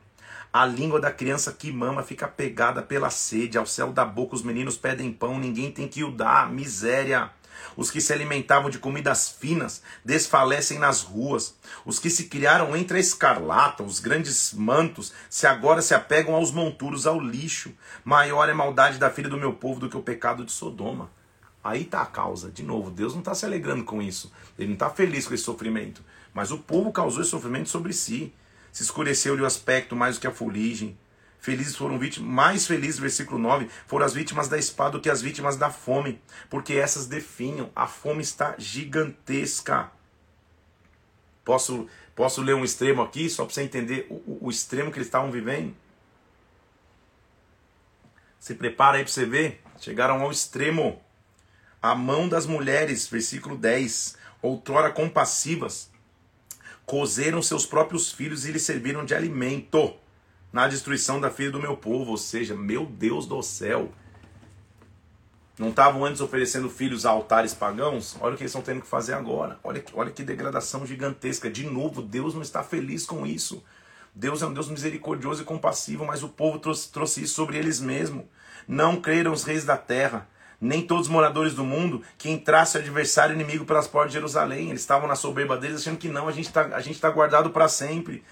[0.52, 3.58] A língua da criança que mama fica pegada pela sede.
[3.58, 6.50] Ao céu da boca os meninos pedem pão, ninguém tem que o dar.
[6.50, 7.30] Miséria.
[7.76, 11.56] Os que se alimentavam de comidas finas desfalecem nas ruas.
[11.84, 16.52] Os que se criaram entre a escarlata, os grandes mantos, se agora se apegam aos
[16.52, 17.72] monturos, ao lixo.
[18.04, 21.10] Maior é a maldade da filha do meu povo do que o pecado de Sodoma.
[21.64, 22.50] Aí está a causa.
[22.50, 24.30] De novo, Deus não está se alegrando com isso.
[24.58, 26.04] Ele não está feliz com esse sofrimento.
[26.34, 28.30] Mas o povo causou esse sofrimento sobre si.
[28.70, 30.98] Se escureceu-lhe o aspecto mais do que a fuligem.
[31.40, 35.20] Felizes foram vítimas, mais felizes, versículo 9, foram as vítimas da espada do que as
[35.20, 37.68] vítimas da fome, porque essas definham.
[37.76, 39.90] A fome está gigantesca.
[41.44, 45.06] Posso, posso ler um extremo aqui, só para você entender o, o extremo que eles
[45.06, 45.74] estavam vivendo?
[48.40, 49.62] Se prepara aí para você ver.
[49.78, 50.98] Chegaram ao extremo.
[51.84, 55.90] A mão das mulheres, versículo 10, outrora compassivas,
[56.86, 59.92] cozeram seus próprios filhos e lhes serviram de alimento
[60.50, 63.92] na destruição da filha do meu povo, ou seja, meu Deus do céu.
[65.58, 68.16] Não estavam antes oferecendo filhos a altares pagãos?
[68.18, 69.58] Olha o que eles estão tendo que fazer agora.
[69.62, 71.50] Olha, olha que degradação gigantesca.
[71.50, 73.62] De novo, Deus não está feliz com isso.
[74.14, 77.78] Deus é um Deus misericordioso e compassivo, mas o povo trouxe, trouxe isso sobre eles
[77.78, 78.24] mesmos.
[78.66, 80.26] Não creram os reis da terra,
[80.64, 84.70] nem todos os moradores do mundo, que entrasse o adversário inimigo pelas portas de Jerusalém.
[84.70, 88.24] Eles estavam na soberba deles, achando que não, a gente está tá guardado para sempre.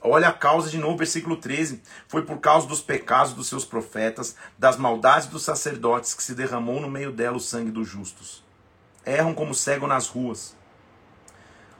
[0.00, 1.82] Olha a causa de novo, versículo 13.
[2.06, 6.80] Foi por causa dos pecados dos seus profetas, das maldades dos sacerdotes, que se derramou
[6.80, 8.44] no meio dela o sangue dos justos.
[9.04, 10.56] Erram como cego nas ruas.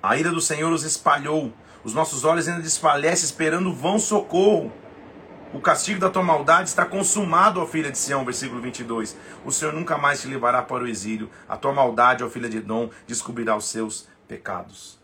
[0.02, 1.52] A ira do Senhor os espalhou.
[1.84, 4.72] Os nossos olhos ainda desfalecem, esperando vão socorro.
[5.52, 9.16] O castigo da tua maldade está consumado, ó filha de Sião, versículo 22.
[9.44, 11.30] O Senhor nunca mais te levará para o exílio.
[11.48, 14.98] A tua maldade, ó filha de Edom, descobrirá os seus pecados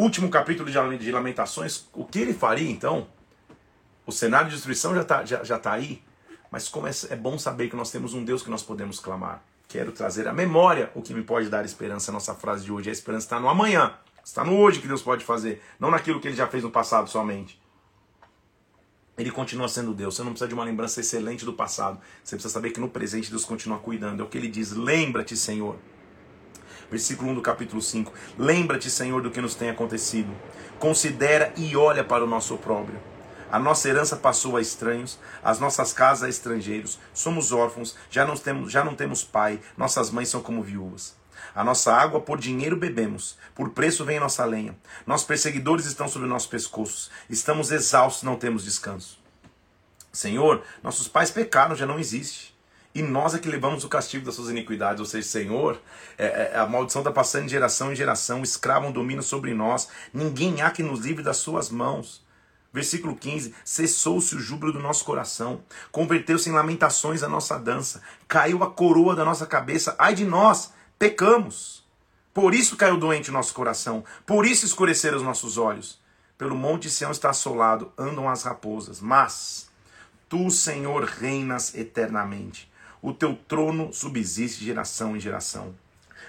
[0.00, 3.06] último capítulo de Lamentações, o que ele faria então?
[4.06, 6.02] O cenário de destruição já está já, já tá aí,
[6.50, 9.42] mas como é, é bom saber que nós temos um Deus que nós podemos clamar.
[9.68, 12.10] Quero trazer à memória o que me pode dar esperança.
[12.10, 15.24] Nossa frase de hoje, a esperança está no amanhã, está no hoje que Deus pode
[15.24, 17.60] fazer, não naquilo que ele já fez no passado somente.
[19.20, 20.16] Ele continua sendo Deus.
[20.16, 22.00] Você não precisa de uma lembrança excelente do passado.
[22.24, 24.20] Você precisa saber que no presente Deus continua cuidando.
[24.20, 25.76] É o que ele diz: Lembra-te, Senhor
[26.90, 28.12] versículo 1 do capítulo 5.
[28.36, 30.34] Lembra-te, Senhor, do que nos tem acontecido.
[30.78, 32.98] Considera e olha para o nosso opróbrio.
[33.50, 36.98] A nossa herança passou a estranhos, as nossas casas a estrangeiros.
[37.14, 41.19] Somos órfãos, já não temos, já não temos pai, nossas mães são como viúvas.
[41.54, 44.76] A nossa água por dinheiro bebemos, por preço vem nossa lenha.
[45.06, 47.10] Nossos perseguidores estão sobre nossos pescoços.
[47.28, 49.18] Estamos exaustos, não temos descanso.
[50.12, 52.50] Senhor, nossos pais pecaram, já não existe
[52.94, 55.00] e nós é que levamos o castigo das suas iniquidades.
[55.00, 55.80] Ou seja, Senhor,
[56.18, 59.88] é, é, a maldição está passando de geração em geração, escravo um domínio sobre nós,
[60.12, 62.24] ninguém há que nos livre das suas mãos.
[62.72, 68.62] Versículo 15: Cessou-se o júbilo do nosso coração, converteu-se em lamentações a nossa dança, caiu
[68.62, 71.82] a coroa da nossa cabeça, ai de nós, pecamos.
[72.34, 75.98] Por isso caiu doente o nosso coração, por isso escureceram os nossos olhos.
[76.36, 79.70] Pelo monte Sião está assolado, andam as raposas, mas
[80.28, 82.70] tu, Senhor, reinas eternamente.
[83.00, 85.74] O teu trono subsiste geração em geração.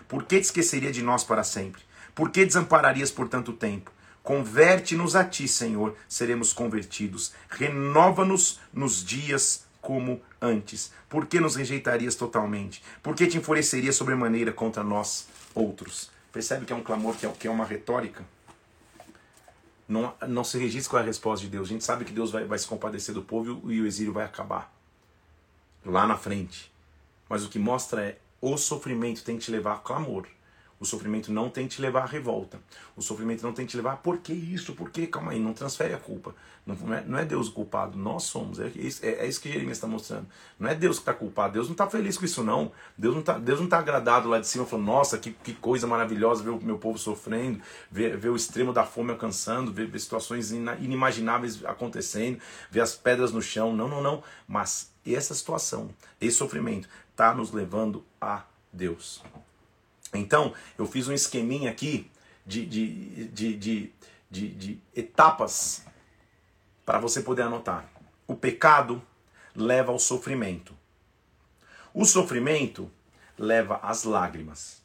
[0.08, 1.82] Por que te esqueceria de nós para sempre?
[2.16, 3.92] Por que desampararias por tanto tempo?
[4.24, 7.34] Converte-nos a ti, Senhor, seremos convertidos.
[7.50, 10.94] Renova-nos nos dias como antes.
[11.10, 12.84] Por que nos rejeitarias totalmente?
[13.02, 16.12] Por que te enfurecerias sobremaneira contra nós outros?
[16.32, 18.24] Percebe que é um clamor, que é, é uma retórica?
[19.88, 21.68] Não, não se registra qual é a resposta de Deus.
[21.68, 24.24] A gente sabe que Deus vai, vai se compadecer do povo e o exílio vai
[24.24, 24.74] acabar
[25.86, 26.72] lá na frente.
[27.28, 30.28] Mas o que mostra é o sofrimento tem que te levar a clamor.
[30.82, 32.60] O sofrimento não tem te levar à revolta.
[32.98, 34.74] O sofrimento não tem te levar, por que isso?
[34.74, 35.06] Por que?
[35.06, 36.34] Calma aí, não transfere a culpa.
[36.66, 38.60] Não é, não é Deus o culpado, nós somos.
[38.60, 40.26] É, é, é isso que Jeremias está mostrando.
[40.60, 41.54] Não é Deus que está culpado.
[41.54, 42.72] Deus não está feliz com isso, não.
[42.98, 43.40] Deus não está
[43.70, 46.98] tá agradado lá de cima, falando, nossa, que, que coisa maravilhosa ver o meu povo
[46.98, 52.40] sofrendo, ver, ver o extremo da fome alcançando, ver, ver situações inimagináveis acontecendo,
[52.72, 53.72] ver as pedras no chão.
[53.72, 54.24] Não, não, não.
[54.48, 59.22] Mas essa situação, esse sofrimento, está nos levando a Deus.
[60.14, 62.10] Então, eu fiz um esqueminha aqui
[62.46, 63.94] de, de, de, de,
[64.30, 65.86] de, de etapas
[66.86, 67.90] para você poder anotar.
[68.28, 69.02] O pecado
[69.56, 70.76] leva ao sofrimento.
[71.94, 72.90] O sofrimento
[73.38, 74.82] leva às lágrimas.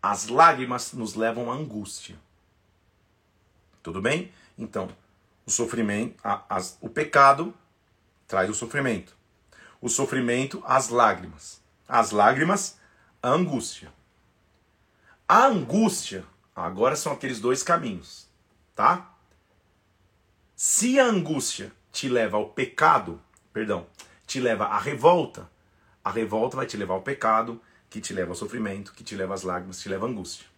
[0.00, 2.16] As lágrimas nos levam à angústia.
[3.82, 4.32] Tudo bem?
[4.56, 4.88] Então,
[5.46, 7.54] o sofrimento, a, as, o pecado
[8.26, 9.16] traz o sofrimento.
[9.80, 11.60] O sofrimento, as lágrimas.
[11.88, 12.78] As lágrimas,
[13.22, 13.92] a angústia.
[15.28, 16.24] A angústia,
[16.58, 18.28] Agora são aqueles dois caminhos,
[18.74, 19.14] tá?
[20.56, 23.86] Se a angústia te leva ao pecado, perdão,
[24.26, 25.48] te leva à revolta,
[26.02, 29.34] a revolta vai te levar ao pecado, que te leva ao sofrimento, que te leva
[29.34, 30.48] às lágrimas, que te leva à angústia.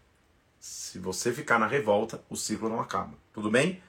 [0.58, 3.12] Se você ficar na revolta, o ciclo não acaba.
[3.30, 3.82] Tudo bem?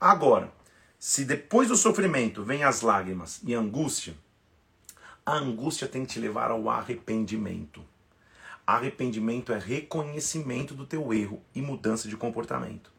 [0.00, 0.50] Agora,
[0.98, 4.14] se depois do sofrimento vem as lágrimas e a angústia,
[5.26, 7.84] a angústia tem que te levar ao arrependimento.
[8.66, 12.92] Arrependimento é reconhecimento do teu erro e mudança de comportamento.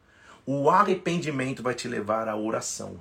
[0.46, 2.98] O arrependimento vai te levar à oração.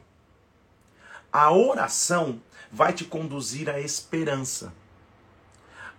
[1.31, 4.73] A oração vai te conduzir à esperança.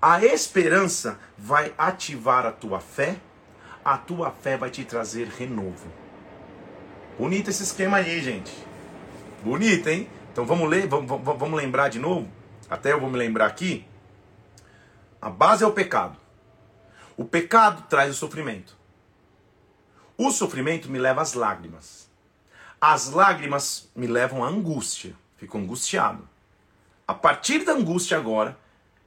[0.00, 3.20] A esperança vai ativar a tua fé
[3.84, 5.86] a tua fé vai te trazer renovo.
[7.18, 8.50] Bonito esse esquema aí, gente.
[9.42, 10.08] Bonito, hein?
[10.32, 12.26] Então vamos ler, vamos, vamos, lembrar de novo.
[12.68, 13.86] Até eu vou me lembrar aqui.
[15.20, 16.16] A base é o pecado.
[17.16, 18.76] O pecado traz o sofrimento.
[20.16, 22.10] O sofrimento me leva às lágrimas.
[22.80, 25.14] As lágrimas me levam à angústia.
[25.36, 26.28] Fico angustiado.
[27.06, 28.58] A partir da angústia agora,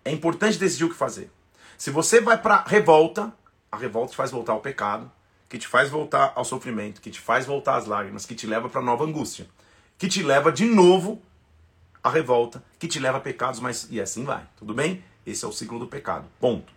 [0.06, 1.32] é importante decidir o que fazer.
[1.78, 3.34] Se você vai para revolta,
[3.72, 5.12] a revolta te faz voltar ao pecado,
[5.50, 8.70] que te faz voltar ao sofrimento, que te faz voltar às lágrimas, que te leva
[8.70, 9.48] para nova angústia,
[9.98, 11.22] que te leva de novo
[12.04, 14.48] à revolta, que te leva a pecados, mas e assim vai.
[14.56, 15.04] Tudo bem?
[15.26, 16.26] Esse é o ciclo do pecado.
[16.40, 16.77] Ponto.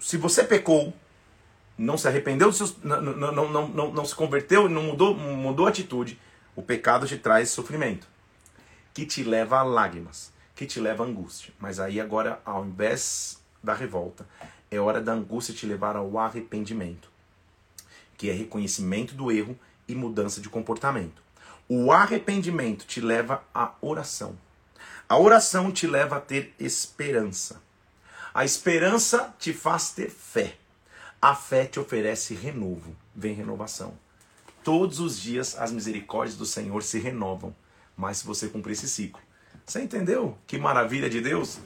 [0.00, 0.94] Se você pecou,
[1.76, 2.50] não se arrependeu,
[2.82, 6.18] não, não, não, não, não se converteu, não mudou, mudou a atitude,
[6.56, 8.06] o pecado te traz sofrimento,
[8.92, 11.52] que te leva a lágrimas, que te leva a angústia.
[11.58, 14.26] Mas aí agora, ao invés da revolta,
[14.70, 17.10] é hora da angústia te levar ao arrependimento,
[18.16, 19.58] que é reconhecimento do erro
[19.88, 21.22] e mudança de comportamento.
[21.68, 24.36] O arrependimento te leva à oração.
[25.08, 27.60] A oração te leva a ter esperança.
[28.32, 30.56] A esperança te faz ter fé.
[31.20, 32.96] A fé te oferece renovo.
[33.14, 33.94] Vem renovação.
[34.62, 37.54] Todos os dias as misericórdias do Senhor se renovam,
[37.96, 39.20] mas se você cumprir esse ciclo.
[39.66, 40.38] Você entendeu?
[40.46, 41.58] Que maravilha de Deus?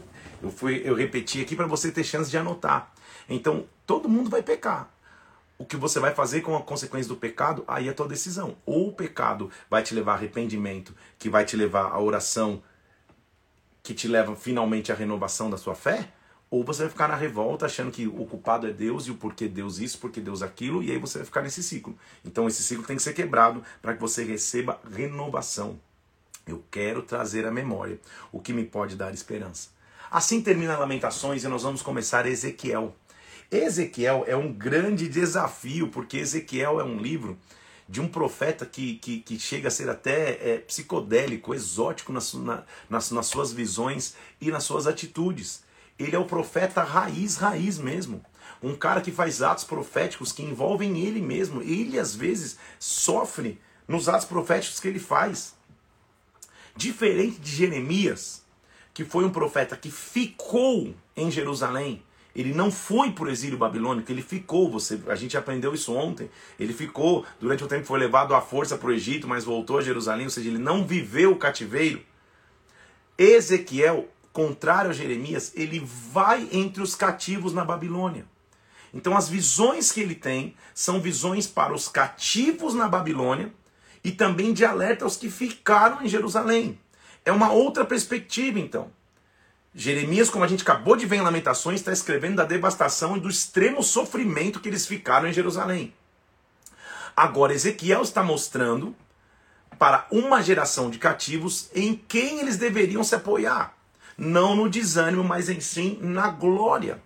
[0.43, 2.93] Eu fui, eu repeti aqui para você ter chance de anotar.
[3.29, 4.91] Então, todo mundo vai pecar.
[5.59, 8.57] O que você vai fazer com a consequência do pecado, aí é a tua decisão.
[8.65, 12.63] Ou o pecado vai te levar a arrependimento, que vai te levar à oração,
[13.83, 16.09] que te leva finalmente à renovação da sua fé,
[16.51, 19.49] ou você vai ficar na revolta achando que o culpado é Deus e o porquê
[19.49, 21.97] Deus isso, porquê Deus aquilo, e aí você vai ficar nesse ciclo.
[22.25, 25.79] Então esse ciclo tem que ser quebrado para que você receba renovação.
[26.47, 27.99] Eu quero trazer à memória
[28.31, 29.71] o que me pode dar esperança.
[30.11, 32.95] Assim termina Lamentações e nós vamos começar Ezequiel.
[33.51, 37.39] Ezequiel é um grande desafio, porque Ezequiel é um livro
[37.89, 42.63] de um profeta que, que, que chega a ser até é, psicodélico, exótico nas, na,
[42.89, 45.63] nas, nas suas visões e nas suas atitudes.
[45.99, 48.25] Ele é o profeta raiz, raiz mesmo.
[48.63, 51.63] Um cara que faz atos proféticos que envolvem ele mesmo.
[51.63, 55.55] Ele, às vezes, sofre nos atos proféticos que ele faz.
[56.77, 58.43] Diferente de Jeremias,
[58.93, 62.03] que foi um profeta que ficou em Jerusalém
[62.35, 64.69] ele não foi para o exílio babilônico, ele ficou.
[64.71, 66.29] Você, a gente aprendeu isso ontem.
[66.59, 69.83] Ele ficou, durante o tempo foi levado à força para o Egito, mas voltou a
[69.83, 72.03] Jerusalém, ou seja, ele não viveu o cativeiro.
[73.17, 78.27] Ezequiel, contrário a Jeremias, ele vai entre os cativos na Babilônia.
[78.93, 83.53] Então as visões que ele tem são visões para os cativos na Babilônia
[84.03, 86.79] e também de alerta aos que ficaram em Jerusalém.
[87.25, 88.91] É uma outra perspectiva, então.
[89.73, 93.31] Jeremias, como a gente acabou de ver em Lamentações, está escrevendo da devastação e do
[93.31, 95.95] extremo sofrimento que eles ficaram em Jerusalém.
[97.17, 98.95] Agora, Ezequiel está mostrando
[99.79, 103.74] para uma geração de cativos em quem eles deveriam se apoiar.
[104.17, 107.01] Não no desânimo, mas em sim na glória.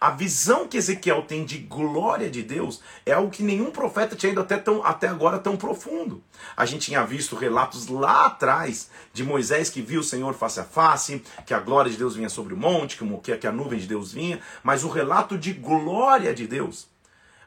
[0.00, 4.32] A visão que Ezequiel tem de glória de Deus é algo que nenhum profeta tinha
[4.32, 6.20] ido até, tão, até agora tão profundo.
[6.56, 10.64] A gente tinha visto relatos lá atrás de Moisés que viu o Senhor face a
[10.64, 13.86] face, que a glória de Deus vinha sobre o monte, que, que a nuvem de
[13.86, 16.88] Deus vinha, mas o relato de glória de Deus,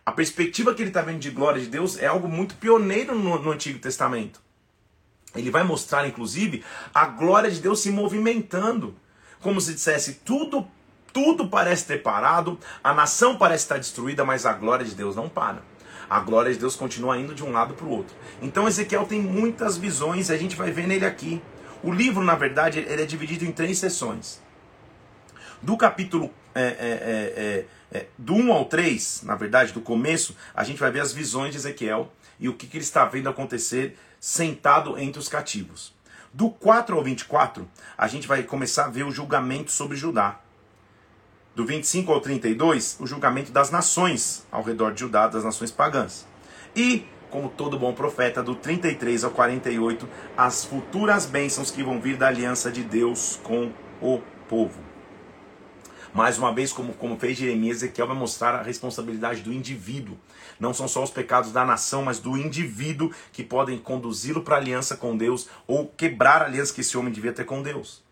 [0.05, 3.37] a perspectiva que ele está vendo de glória de Deus é algo muito pioneiro no,
[3.37, 4.39] no Antigo Testamento.
[5.35, 8.95] Ele vai mostrar, inclusive, a glória de Deus se movimentando.
[9.45, 10.67] Como se dissesse, tudo
[11.13, 15.29] tudo parece ter parado, a nação parece estar destruída, mas a glória de Deus não
[15.29, 15.61] para.
[16.09, 18.15] A glória de Deus continua indo de um lado para o outro.
[18.41, 21.43] Então Ezequiel tem muitas visões e a gente vai ver nele aqui.
[21.83, 24.41] O livro, na verdade, ele é dividido em três sessões.
[25.61, 30.35] Do capítulo é, é, é, é, é do 1 ao 3, na verdade, do começo,
[30.55, 33.29] a gente vai ver as visões de Ezequiel e o que, que ele está vendo
[33.29, 35.93] acontecer sentado entre os cativos.
[36.35, 37.65] Do 4 ao 24,
[37.97, 40.41] a gente vai começar a ver o julgamento sobre Judá.
[41.55, 46.27] do 25 ao 32, o julgamento das nações ao redor de Judá, das nações pagãs.
[46.75, 52.17] E, como todo bom profeta, do 33 ao 48, as futuras bênçãos que vão vir
[52.17, 53.71] da aliança de Deus com
[54.01, 54.81] o povo.
[56.13, 60.17] Mais uma vez, como, como fez Jeremias, Ezequiel vai mostrar a responsabilidade do indivíduo.
[60.59, 64.95] Não são só os pecados da nação, mas do indivíduo que podem conduzi-lo para aliança
[64.95, 68.03] com Deus ou quebrar a aliança que esse homem devia ter com Deus.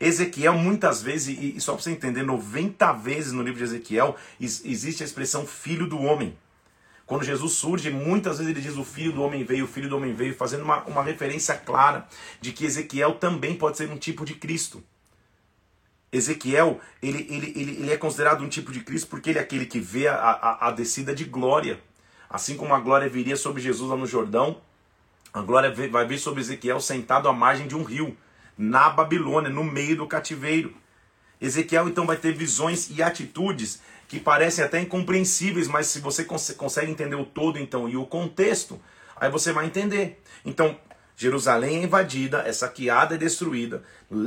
[0.00, 5.02] Ezequiel, muitas vezes, e só para você entender, 90 vezes no livro de Ezequiel existe
[5.02, 6.36] a expressão filho do homem.
[7.06, 9.96] Quando Jesus surge, muitas vezes ele diz o filho do homem veio, o filho do
[9.96, 12.06] homem veio, fazendo uma, uma referência clara
[12.40, 14.82] de que Ezequiel também pode ser um tipo de Cristo.
[16.16, 19.66] Ezequiel, ele, ele, ele, ele é considerado um tipo de Cristo porque ele é aquele
[19.66, 21.80] que vê a, a, a descida de glória.
[22.28, 24.60] Assim como a glória viria sobre Jesus lá no Jordão,
[25.32, 28.16] a glória vai vir sobre Ezequiel sentado à margem de um rio
[28.56, 30.74] na Babilônia, no meio do cativeiro.
[31.40, 36.52] Ezequiel então vai ter visões e atitudes que parecem até incompreensíveis, mas se você cons
[36.56, 38.80] consegue entender o todo então e o contexto,
[39.16, 40.22] aí você vai entender.
[40.44, 40.78] Então,
[41.16, 43.82] Jerusalém é invadida, é saqueada e destruída,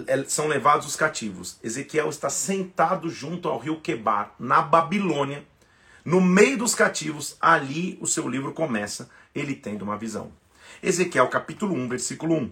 [0.08, 1.60] é, são levados os cativos.
[1.64, 5.46] Ezequiel está sentado junto ao rio Quebar, na Babilônia,
[6.04, 10.32] no meio dos cativos, ali o seu livro começa, ele tendo uma visão.
[10.82, 12.52] Ezequiel capítulo 1, versículo 1.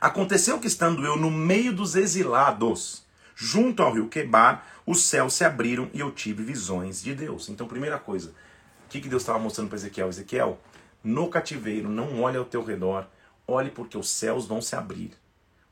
[0.00, 3.04] Aconteceu que estando eu no meio dos exilados,
[3.34, 7.48] junto ao rio Quebar, os céus se abriram e eu tive visões de Deus.
[7.48, 10.08] Então, primeira coisa, o que, que Deus estava mostrando para Ezequiel?
[10.08, 10.60] Ezequiel,
[11.02, 13.08] no cativeiro, não olhe ao teu redor,
[13.46, 15.12] olhe porque os céus vão se abrir.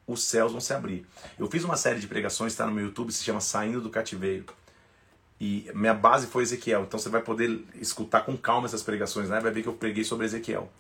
[0.07, 1.07] Os céus vão se abrir.
[1.39, 4.45] Eu fiz uma série de pregações, está no meu YouTube, se chama Saindo do Cativeiro.
[5.41, 9.41] E minha base foi Ezequiel, então você vai poder escutar com calma essas pregações, né?
[9.41, 10.71] Vai ver que eu preguei sobre Ezequiel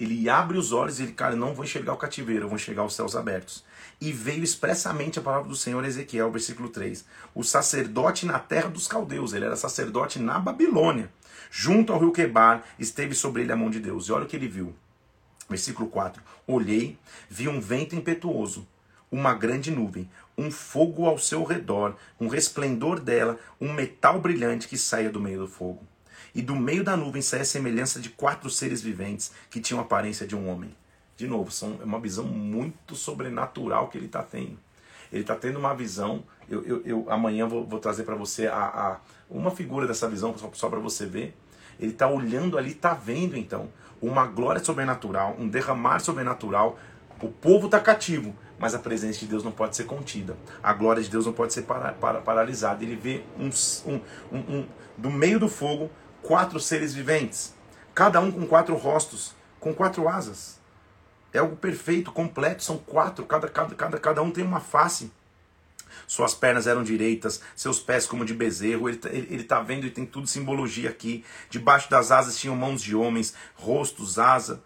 [0.00, 2.84] ele abre os olhos e ele, cara, não vou enxergar o cativeiro, eu vou enxergar
[2.84, 3.62] os céus abertos.
[4.00, 7.04] E veio expressamente a palavra do Senhor Ezequiel, versículo 3.
[7.34, 11.12] O sacerdote na terra dos caldeus, ele era sacerdote na Babilônia.
[11.50, 14.06] Junto ao rio Quebar, esteve sobre ele a mão de Deus.
[14.06, 14.74] E olha o que ele viu.
[15.50, 16.22] Versículo 4.
[16.46, 16.96] Olhei,
[17.28, 18.66] vi um vento impetuoso,
[19.10, 24.78] uma grande nuvem, um fogo ao seu redor, um resplendor dela, um metal brilhante que
[24.78, 25.84] saía do meio do fogo
[26.34, 29.82] e do meio da nuvem saía a semelhança de quatro seres viventes que tinham a
[29.82, 30.74] aparência de um homem.
[31.16, 34.56] De novo, são, é uma visão muito sobrenatural que ele está tendo.
[35.12, 36.22] Ele está tendo uma visão.
[36.48, 40.36] Eu, eu, eu amanhã vou, vou trazer para você a, a, uma figura dessa visão,
[40.38, 41.36] só, só para você ver.
[41.80, 43.68] Ele está olhando ali, está vendo então
[44.00, 46.78] uma glória sobrenatural, um derramar sobrenatural.
[47.22, 50.36] O povo está cativo, mas a presença de Deus não pode ser contida.
[50.62, 52.82] A glória de Deus não pode ser para, para, paralisada.
[52.82, 53.50] Ele vê um,
[53.90, 55.90] um, um, do meio do fogo
[56.22, 57.54] quatro seres viventes,
[57.94, 60.58] cada um com quatro rostos, com quatro asas.
[61.32, 65.12] É algo perfeito, completo, são quatro, cada, cada, cada, cada um tem uma face.
[66.10, 68.88] Suas pernas eram direitas, seus pés como de bezerro.
[68.88, 71.24] Ele, ele tá vendo e tem tudo simbologia aqui.
[71.48, 74.60] Debaixo das asas tinham mãos de homens, rostos, asa.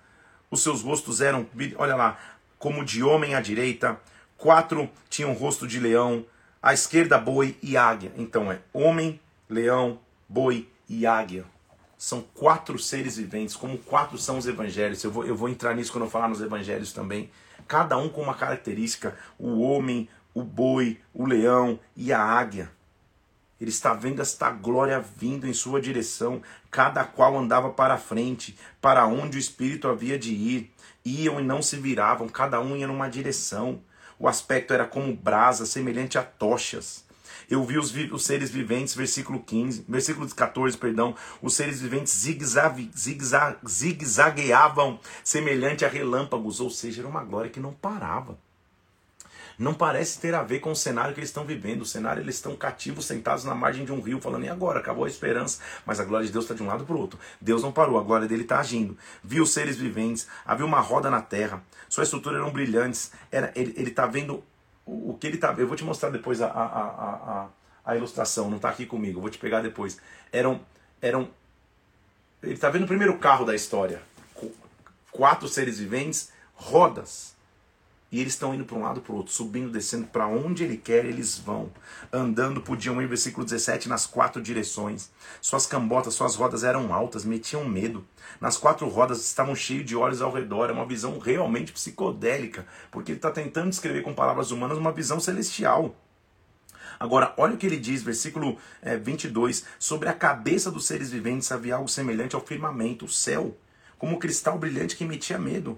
[0.50, 2.18] Os seus rostos eram, olha lá,
[2.58, 4.00] como de homem à direita.
[4.38, 6.24] Quatro tinham rosto de leão,
[6.62, 8.10] à esquerda boi e águia.
[8.16, 11.44] Então é homem, leão, boi e águia.
[11.98, 15.04] São quatro seres viventes, como quatro são os evangelhos.
[15.04, 17.28] Eu vou, eu vou entrar nisso quando eu falar nos evangelhos também.
[17.68, 22.70] Cada um com uma característica: o homem, o boi, o leão e a águia.
[23.60, 28.58] Ele está vendo esta glória vindo em sua direção, cada qual andava para a frente,
[28.80, 30.74] para onde o Espírito havia de ir.
[31.04, 33.80] Iam e não se viravam, cada um ia numa direção.
[34.18, 37.04] O aspecto era como brasa, semelhante a tochas.
[37.48, 42.12] Eu vi os, vi os, seres viventes, versículo 15, versículo 14, perdão, os seres viventes
[42.14, 42.88] zigue-zagueavam
[43.66, 44.06] zigue
[45.22, 48.38] semelhante a relâmpagos, ou seja, era uma glória que não parava.
[49.58, 51.82] Não parece ter a ver com o cenário que eles estão vivendo.
[51.82, 54.80] O cenário, eles estão cativos, sentados na margem de um rio, falando, e agora?
[54.80, 55.60] Acabou a esperança.
[55.86, 57.18] Mas a glória de Deus está de um lado para o outro.
[57.40, 58.96] Deus não parou, a glória dele está agindo.
[59.22, 63.12] Viu seres viventes, havia uma roda na terra, suas estruturas eram brilhantes.
[63.30, 64.42] Era, ele está vendo
[64.84, 65.54] o, que ele tá.
[65.56, 67.48] Eu vou te mostrar depois a, a, a, a,
[67.84, 69.98] a ilustração, não está aqui comigo, vou te pegar depois.
[70.32, 70.60] Eram.
[71.00, 71.28] eram
[72.42, 74.02] ele está vendo o primeiro carro da história.
[75.10, 77.33] Quatro seres viventes, rodas.
[78.14, 80.76] E eles estão indo para um lado para o outro, subindo, descendo, para onde ele
[80.76, 81.68] quer, eles vão.
[82.12, 85.10] Andando, podiam ir, versículo 17, nas quatro direções.
[85.40, 88.06] Suas cambotas, suas rodas eram altas, metiam medo.
[88.40, 90.70] Nas quatro rodas estavam cheios de olhos ao redor.
[90.70, 95.18] É uma visão realmente psicodélica, porque ele está tentando descrever com palavras humanas uma visão
[95.18, 95.92] celestial.
[97.00, 99.64] Agora, olha o que ele diz, versículo é, 22.
[99.76, 103.56] Sobre a cabeça dos seres viventes havia algo semelhante ao firmamento, o céu,
[103.98, 105.76] como um cristal brilhante que metia medo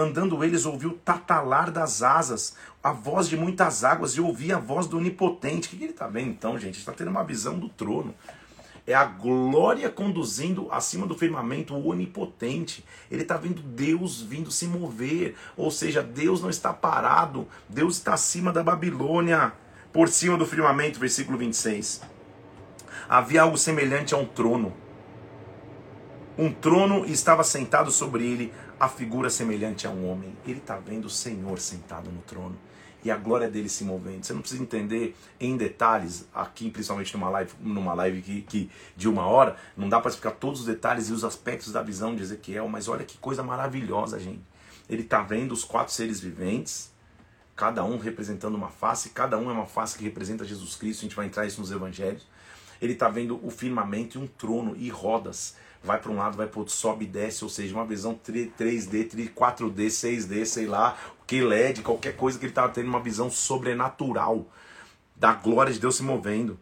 [0.00, 4.58] Andando eles, ouviu o tatalar das asas, a voz de muitas águas, e ouvi a
[4.58, 5.68] voz do Onipotente.
[5.68, 6.78] O que ele está vendo então, gente?
[6.78, 8.14] Está tendo uma visão do trono.
[8.86, 12.82] É a glória conduzindo acima do firmamento o onipotente.
[13.10, 15.36] Ele está vendo Deus vindo se mover.
[15.54, 17.46] Ou seja, Deus não está parado.
[17.68, 19.52] Deus está acima da Babilônia,
[19.92, 20.98] por cima do firmamento.
[20.98, 22.00] Versículo 26.
[23.06, 24.72] Havia algo semelhante a um trono.
[26.38, 30.34] Um trono estava sentado sobre ele a figura semelhante a um homem.
[30.46, 32.56] Ele está vendo o Senhor sentado no trono
[33.04, 34.24] e a glória dele se movendo.
[34.24, 39.06] Você não precisa entender em detalhes, aqui principalmente numa live, numa live que, que de
[39.06, 42.22] uma hora, não dá para explicar todos os detalhes e os aspectos da visão de
[42.22, 44.42] Ezequiel, mas olha que coisa maravilhosa, gente.
[44.88, 46.90] Ele está vendo os quatro seres viventes,
[47.54, 51.02] cada um representando uma face, cada um é uma face que representa Jesus Cristo, a
[51.02, 52.26] gente vai entrar isso nos evangelhos.
[52.80, 56.46] Ele está vendo o firmamento e um trono e rodas vai para um lado, vai
[56.46, 61.40] para outro, sobe e desce, ou seja, uma visão 3D, 4D, 6D, sei lá, que
[61.40, 64.46] LED, qualquer coisa que ele estava tendo uma visão sobrenatural
[65.16, 66.58] da glória de Deus se movendo.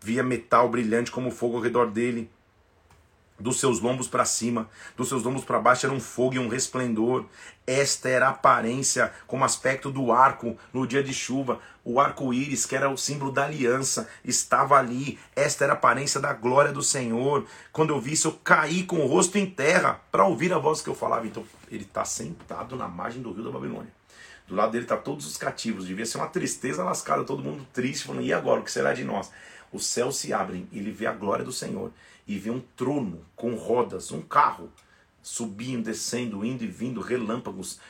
[0.00, 2.30] Via metal brilhante como fogo ao redor dele
[3.38, 6.48] dos seus lombos para cima, dos seus lombos para baixo era um fogo e um
[6.48, 7.24] resplendor.
[7.66, 11.58] Esta era a aparência como aspecto do arco no dia de chuva.
[11.84, 15.18] O arco-íris, que era o símbolo da aliança, estava ali.
[15.34, 17.46] Esta era a aparência da glória do Senhor.
[17.72, 20.80] Quando eu vi isso, eu caí com o rosto em terra para ouvir a voz
[20.80, 21.26] que eu falava.
[21.26, 23.92] Então, ele está sentado na margem do rio da Babilônia.
[24.48, 25.86] Do lado dele está todos os cativos.
[25.86, 28.60] Devia ser uma tristeza lascada, todo mundo triste, falando: e agora?
[28.60, 29.30] O que será de nós?
[29.72, 31.90] Os céus se abrem, ele vê a glória do Senhor
[32.26, 34.70] e vê um trono com rodas, um carro
[35.22, 37.80] subindo, descendo, indo e vindo, relâmpagos,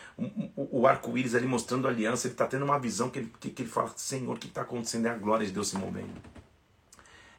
[0.57, 3.69] o, arco-íris ali mostrando aliança, ele está tendo uma visão que ele, que, que ele
[3.69, 5.07] fala, Senhor, o que está acontecendo?
[5.07, 6.15] É a glória de Deus se movendo.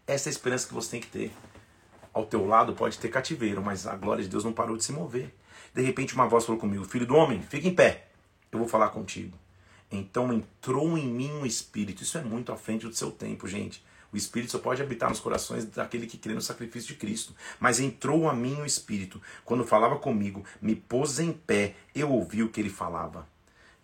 [0.06, 1.32] Essa é a esperança que você tem que ter.
[2.14, 4.92] Ao teu lado pode ter cativeiro, mas a glória de Deus não parou de se
[4.92, 5.34] mover.
[5.74, 8.10] De repente uma voz falou comigo, filho do homem, fica em pé,
[8.52, 9.38] eu vou falar contigo.
[9.92, 13.84] Então entrou em mim um espírito, isso é muito à frente do seu tempo, gente.
[14.12, 17.36] O Espírito só pode habitar nos corações daquele que crê no sacrifício de Cristo.
[17.60, 19.22] Mas entrou a mim o Espírito.
[19.44, 23.28] Quando falava comigo, me pôs em pé, eu ouvi o que ele falava.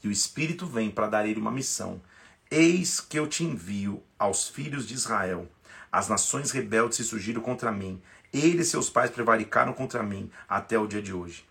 [0.04, 2.02] E o Espírito vem para dar ele uma missão.
[2.50, 5.48] Eis que eu te envio aos filhos de Israel.
[5.92, 8.02] As nações rebeldes se surgiram contra mim.
[8.32, 11.46] Ele e seus pais prevaricaram contra mim até o dia de hoje.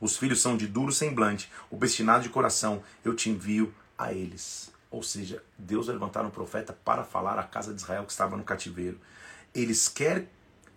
[0.00, 2.82] Os filhos são de duro semblante, obstinados de coração.
[3.04, 4.70] Eu te envio a eles.
[4.96, 8.34] Ou seja, Deus vai levantar um profeta para falar à casa de Israel que estava
[8.34, 8.98] no cativeiro.
[9.54, 10.26] Eles quer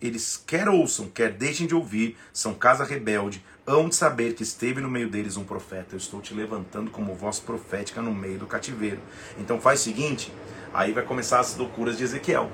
[0.01, 4.81] eles quer ouçam, quer deixem de ouvir, são casa rebelde, hão de saber que esteve
[4.81, 5.95] no meio deles um profeta.
[5.95, 8.99] Eu estou te levantando como voz profética no meio do cativeiro.
[9.37, 10.33] Então faz o seguinte,
[10.73, 12.51] aí vai começar as loucuras de Ezequiel.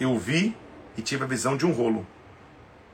[0.00, 0.56] Eu vi
[0.96, 2.04] e tive a visão de um rolo.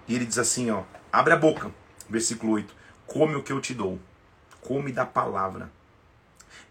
[0.07, 1.71] E ele diz assim, ó, abre a boca,
[2.11, 2.75] versículo 8,
[3.07, 3.99] come o que eu te dou,
[4.61, 5.78] come da palavra.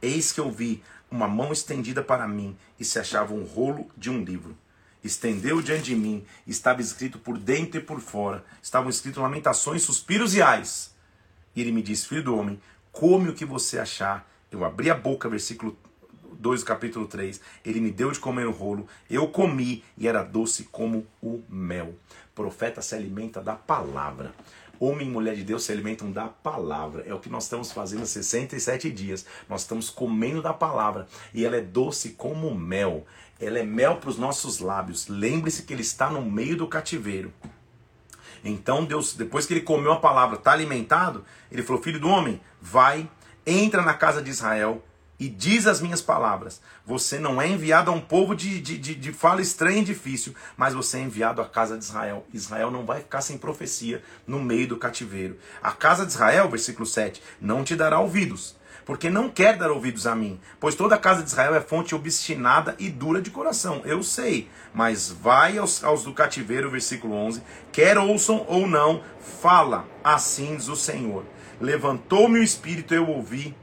[0.02, 4.10] Eis que eu vi uma mão estendida para mim, e se achava um rolo de
[4.10, 4.56] um livro.
[5.04, 10.34] Estendeu diante de mim, estava escrito por dentro e por fora, estavam escritos lamentações, suspiros
[10.36, 10.94] e ais.
[11.56, 12.60] E ele me disse, filho do homem,
[12.92, 14.30] come o que você achar.
[14.52, 15.78] Eu abri a boca, versículo
[16.34, 17.40] 2 do capítulo 3.
[17.66, 21.96] Ele me deu de comer o rolo, eu comi e era doce como o mel.
[22.32, 24.34] O profeta se alimenta da palavra.
[24.80, 27.04] Homem e mulher de Deus se alimentam da palavra.
[27.08, 29.26] É o que nós estamos fazendo há 67 dias.
[29.50, 31.08] Nós estamos comendo da palavra.
[31.34, 33.06] E ela é doce como mel.
[33.40, 35.08] Ela é mel para os nossos lábios.
[35.08, 37.34] Lembre-se que ele está no meio do cativeiro.
[38.44, 42.40] Então Deus, depois que ele comeu a palavra, está alimentado, ele falou: Filho do homem,
[42.62, 43.10] vai,
[43.46, 44.84] entra na casa de Israel
[45.20, 46.62] e diz as minhas palavras.
[46.86, 50.36] Você não é enviado a um povo de, de, de, de, fala estranha e difícil,
[50.56, 52.26] mas você é enviado à casa de Israel.
[52.34, 55.38] Israel não vai ficar sem profecia no meio do cativeiro.
[55.62, 58.56] A casa de Israel, versículo 7, não te dará ouvidos,
[58.86, 61.94] porque não quer dar ouvidos a mim, pois toda a casa de Israel é fonte
[61.94, 63.82] obstinada e dura de coração.
[63.84, 67.42] Eu sei, mas vai aos, aos do cativeiro, versículo 11,
[67.72, 69.04] quer ouçam ou não,
[69.42, 71.26] fala, assim diz o Senhor.
[71.60, 73.56] Levantou-me o espírito, eu ouvi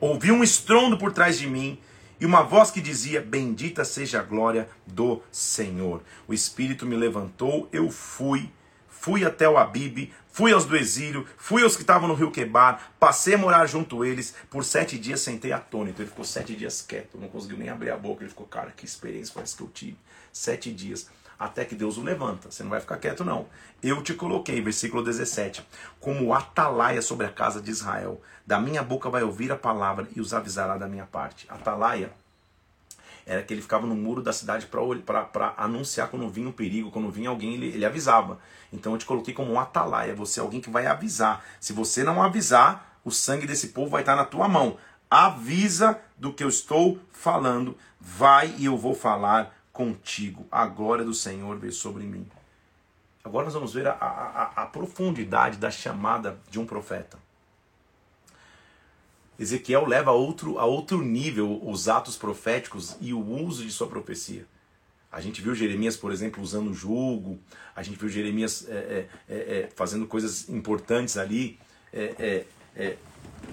[0.00, 1.78] Ouvi um estrondo por trás de mim
[2.18, 6.02] e uma voz que dizia: Bendita seja a glória do Senhor.
[6.26, 8.50] O Espírito me levantou, eu fui,
[8.88, 12.92] fui até o Abibe, fui aos do exílio, fui aos que estavam no rio Quebar,
[12.98, 16.00] passei a morar junto eles, por sete dias sentei atônito.
[16.00, 18.22] Ele ficou sete dias quieto, não conseguiu nem abrir a boca.
[18.22, 19.98] Ele ficou, cara, que experiência essa que eu tive?
[20.32, 21.08] Sete dias
[21.40, 22.50] até que Deus o levanta.
[22.50, 23.46] Você não vai ficar quieto, não.
[23.82, 25.66] Eu te coloquei, versículo 17,
[25.98, 28.20] como atalaia sobre a casa de Israel.
[28.46, 31.46] Da minha boca vai ouvir a palavra e os avisará da minha parte.
[31.48, 32.12] Atalaia
[33.24, 37.10] era que ele ficava no muro da cidade para anunciar quando vinha um perigo, quando
[37.10, 38.38] vinha alguém, ele, ele avisava.
[38.70, 41.42] Então eu te coloquei como um atalaia, você é alguém que vai avisar.
[41.58, 44.76] Se você não avisar, o sangue desse povo vai estar na tua mão.
[45.08, 50.46] Avisa do que eu estou falando, vai e eu vou falar contigo.
[50.50, 52.26] A glória do Senhor veio sobre mim.
[53.24, 57.18] Agora nós vamos ver a, a, a profundidade da chamada de um profeta.
[59.38, 63.86] Ezequiel leva a outro, a outro nível os atos proféticos e o uso de sua
[63.86, 64.46] profecia.
[65.10, 67.38] A gente viu Jeremias, por exemplo, usando julgo,
[67.74, 71.58] a gente viu Jeremias é, é, é, é fazendo coisas importantes ali,
[71.90, 72.44] é,
[72.76, 72.96] é,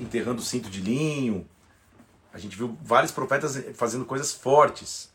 [0.02, 1.48] enterrando o cinto de linho.
[2.34, 5.10] A gente viu vários profetas fazendo coisas fortes.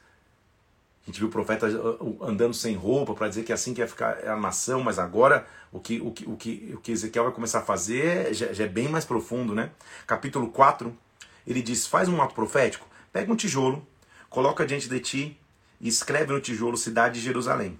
[1.02, 3.88] A gente viu o profeta uh, andando sem roupa para dizer que assim que ia
[3.88, 7.32] ficar a nação, mas agora o que, o que, o que, o que Ezequiel vai
[7.32, 9.70] começar a fazer já, já é bem mais profundo, né?
[10.06, 10.96] Capítulo 4,
[11.44, 13.84] ele diz: Faz um ato profético, pega um tijolo,
[14.30, 15.38] coloca diante de ti
[15.80, 17.78] e escreve no tijolo cidade de Jerusalém.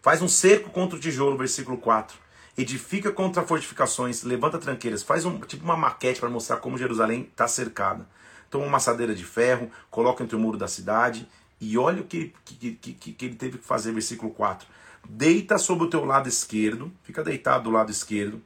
[0.00, 2.16] Faz um cerco contra o tijolo, versículo 4.
[2.56, 7.46] Edifica contra fortificações, levanta tranqueiras, faz um tipo uma maquete para mostrar como Jerusalém está
[7.46, 8.06] cercada.
[8.52, 11.26] Toma uma assadeira de ferro, coloca entre o muro da cidade
[11.58, 14.68] e olha o que, que, que, que, ele teve que fazer, versículo 4.
[15.08, 18.42] Deita sobre o teu lado esquerdo, fica deitado do lado esquerdo,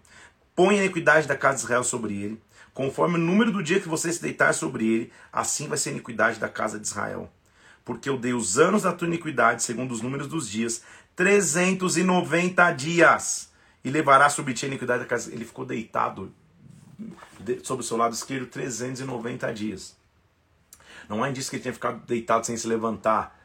[0.54, 2.40] põe a iniquidade da casa de Israel sobre ele,
[2.72, 5.92] conforme o número do dia que você se deitar sobre ele, assim vai ser a
[5.94, 7.28] iniquidade da casa de Israel.
[7.84, 10.82] Porque eu dei os anos da tua iniquidade, segundo os números dos dias,
[11.16, 13.50] 390 dias,
[13.82, 15.32] e levará sobre ti a iniquidade da casa.
[15.32, 16.32] Ele ficou deitado
[17.62, 19.96] sobre o seu lado esquerdo 390 dias.
[21.08, 23.38] Não há indício que ele tinha ficado deitado sem se levantar,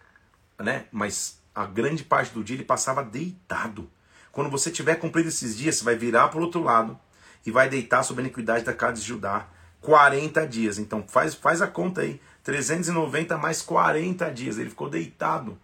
[0.58, 0.86] né?
[0.92, 3.90] Mas a grande parte do dia ele passava deitado.
[4.32, 6.98] Quando você tiver cumprido esses dias, você vai virar para o outro lado
[7.46, 9.48] e vai deitar sobre a iniquidade da casa de Judá
[9.82, 10.78] 40 dias.
[10.78, 12.22] Então faz, faz a conta aí.
[12.44, 14.58] 390 mais 40 dias.
[14.58, 15.58] Ele ficou deitado.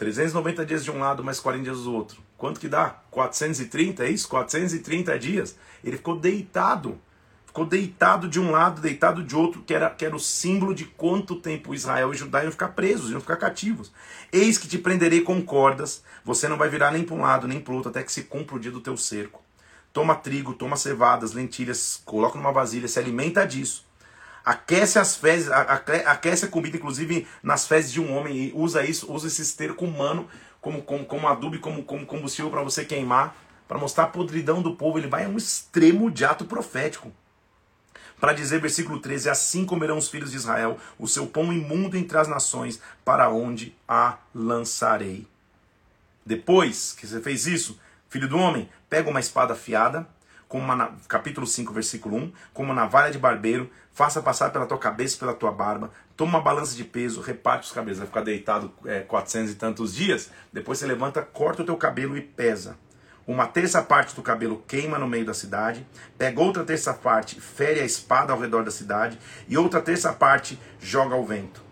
[0.00, 2.22] 390 dias de um lado, mais 40 dias do outro.
[2.38, 2.96] Quanto que dá?
[3.10, 4.26] 430, é isso?
[4.30, 5.56] 430 dias.
[5.84, 6.98] Ele ficou deitado
[7.44, 10.84] ficou deitado de um lado, deitado de outro, que era, que era o símbolo de
[10.84, 13.92] quanto tempo Israel e Judá iam ficar presos, iam ficar cativos.
[14.32, 17.60] Eis que te prenderei com cordas, você não vai virar nem para um lado nem
[17.60, 19.42] para o outro, até que se cumpra o dia do teu cerco.
[19.92, 23.84] Toma trigo, toma cevadas, lentilhas, coloca numa vasilha, se alimenta disso.
[24.50, 29.12] Aquece as fezes, aquece a comida, inclusive nas fezes de um homem, e usa isso,
[29.12, 30.28] usa esse esterco humano
[30.60, 33.36] como, como, como adubo como, como combustível para você queimar,
[33.68, 34.98] para mostrar a podridão do povo.
[34.98, 37.12] Ele vai a um extremo de ato profético
[38.18, 42.18] para dizer, versículo 13: Assim comerão os filhos de Israel o seu pão imundo entre
[42.18, 45.28] as nações, para onde a lançarei.
[46.26, 47.78] Depois que você fez isso,
[48.08, 50.08] filho do homem, pega uma espada afiada,
[50.48, 53.70] como uma, capítulo 5, versículo 1, como uma navalha de barbeiro,
[54.00, 57.72] faça passar pela tua cabeça pela tua barba, toma uma balança de peso, reparte os
[57.72, 61.76] cabelos, vai ficar deitado é, 400 e tantos dias, depois você levanta, corta o teu
[61.76, 62.78] cabelo e pesa.
[63.26, 65.86] Uma terça parte do cabelo queima no meio da cidade,
[66.16, 70.58] pega outra terça parte, fere a espada ao redor da cidade, e outra terça parte
[70.80, 71.62] joga ao vento.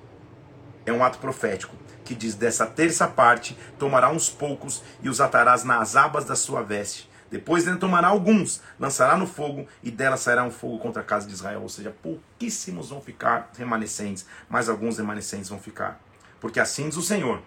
[0.85, 1.75] É um ato profético
[2.05, 6.61] que diz: dessa terça parte tomará uns poucos e os atarás nas abas da sua
[6.61, 7.09] veste.
[7.31, 11.27] Depois ele tomará alguns, lançará no fogo, e dela sairá um fogo contra a casa
[11.27, 11.63] de Israel.
[11.63, 16.01] Ou seja, pouquíssimos vão ficar remanescentes, mas alguns remanescentes vão ficar.
[16.41, 17.43] Porque assim diz o Senhor: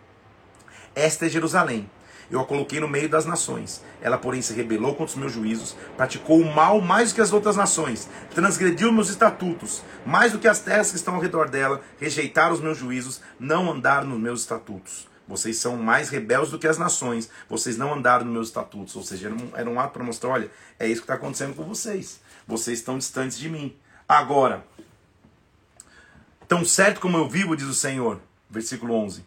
[0.94, 1.90] Esta é Jerusalém,
[2.32, 3.84] eu a coloquei no meio das nações.
[4.02, 7.34] Ela, porém, se rebelou contra os meus juízos, praticou o mal mais do que as
[7.34, 11.82] outras nações, transgrediu meus estatutos, mais do que as terras que estão ao redor dela,
[12.00, 15.11] rejeitaram os meus juízos, não andaram nos meus estatutos.
[15.32, 18.94] Vocês são mais rebeldes do que as nações, vocês não andaram nos meus estatutos.
[18.98, 22.20] Ou seja, era um, ato para mostrar: olha, é isso que está acontecendo com vocês.
[22.46, 23.74] Vocês estão distantes de mim.
[24.10, 24.66] Agora,
[26.50, 28.20] tão certo como eu vivo, diz o Senhor,
[28.50, 29.24] versículo 11,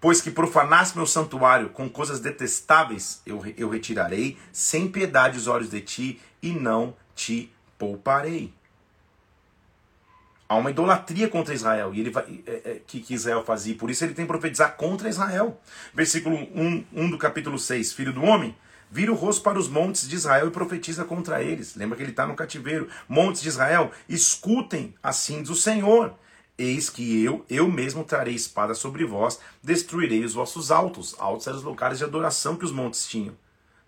[0.00, 5.70] Pois que profanaste meu santuário com coisas detestáveis, eu, eu retirarei sem piedade os olhos
[5.70, 8.54] de ti e não te pouparei.
[10.52, 14.04] Há uma idolatria contra Israel e ele vai, é, é, que, Israel fazia, por isso
[14.04, 15.58] ele tem que profetizar contra Israel.
[15.94, 18.54] Versículo 1, 1 do capítulo 6: Filho do homem,
[18.90, 21.74] vira o rosto para os montes de Israel e profetiza contra eles.
[21.74, 22.86] Lembra que ele está no cativeiro.
[23.08, 26.12] Montes de Israel, escutem, assim diz o Senhor.
[26.58, 31.16] Eis que eu, eu mesmo trarei espada sobre vós, destruirei os vossos altos.
[31.18, 33.34] Altos eram os locais de adoração que os montes tinham.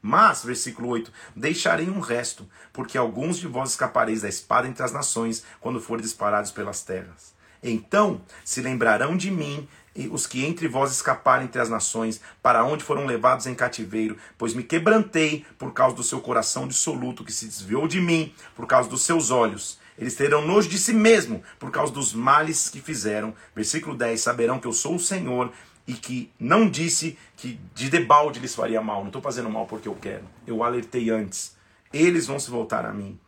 [0.07, 4.93] Mas, versículo 8, deixarei um resto, porque alguns de vós escapareis da espada entre as
[4.93, 7.33] nações, quando forem disparados pelas terras.
[7.63, 9.67] Então se lembrarão de mim
[10.11, 14.53] os que entre vós escaparem entre as nações, para onde foram levados em cativeiro, pois
[14.53, 18.91] me quebrantei por causa do seu coração dissoluto, que se desviou de mim, por causa
[18.91, 23.35] dos seus olhos Eles terão nojo de si mesmo por causa dos males que fizeram.
[23.57, 25.51] Versículo 10: Saberão que eu sou o Senhor
[25.87, 29.01] e que não disse que de debalde lhes faria mal.
[29.01, 30.25] Não estou fazendo mal porque eu quero.
[30.47, 31.57] Eu alertei antes.
[31.93, 33.19] Eles vão se voltar a mim.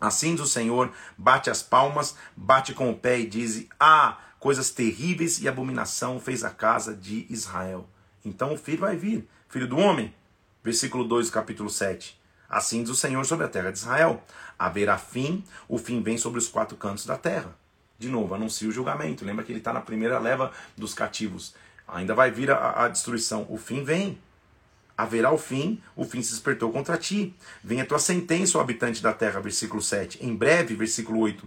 [0.00, 4.70] Assim diz o Senhor, bate as palmas, bate com o pé e diz: Ah, coisas
[4.70, 7.88] terríveis e abominação fez a casa de Israel.
[8.24, 10.14] Então o filho vai vir, filho do homem.
[10.62, 12.20] Versículo 2 capítulo 7.
[12.48, 14.22] Assim diz o Senhor sobre a terra de Israel:
[14.58, 17.56] haverá fim, o fim vem sobre os quatro cantos da terra.
[17.98, 19.24] De novo, anuncia o julgamento.
[19.24, 21.54] Lembra que ele está na primeira leva dos cativos.
[21.88, 23.46] Ainda vai vir a, a destruição.
[23.48, 24.18] O fim vem.
[24.96, 27.34] Haverá o fim, o fim se despertou contra ti.
[27.62, 30.24] Vem a tua sentença, ó habitante da terra, versículo 7.
[30.24, 31.46] Em breve, versículo 8.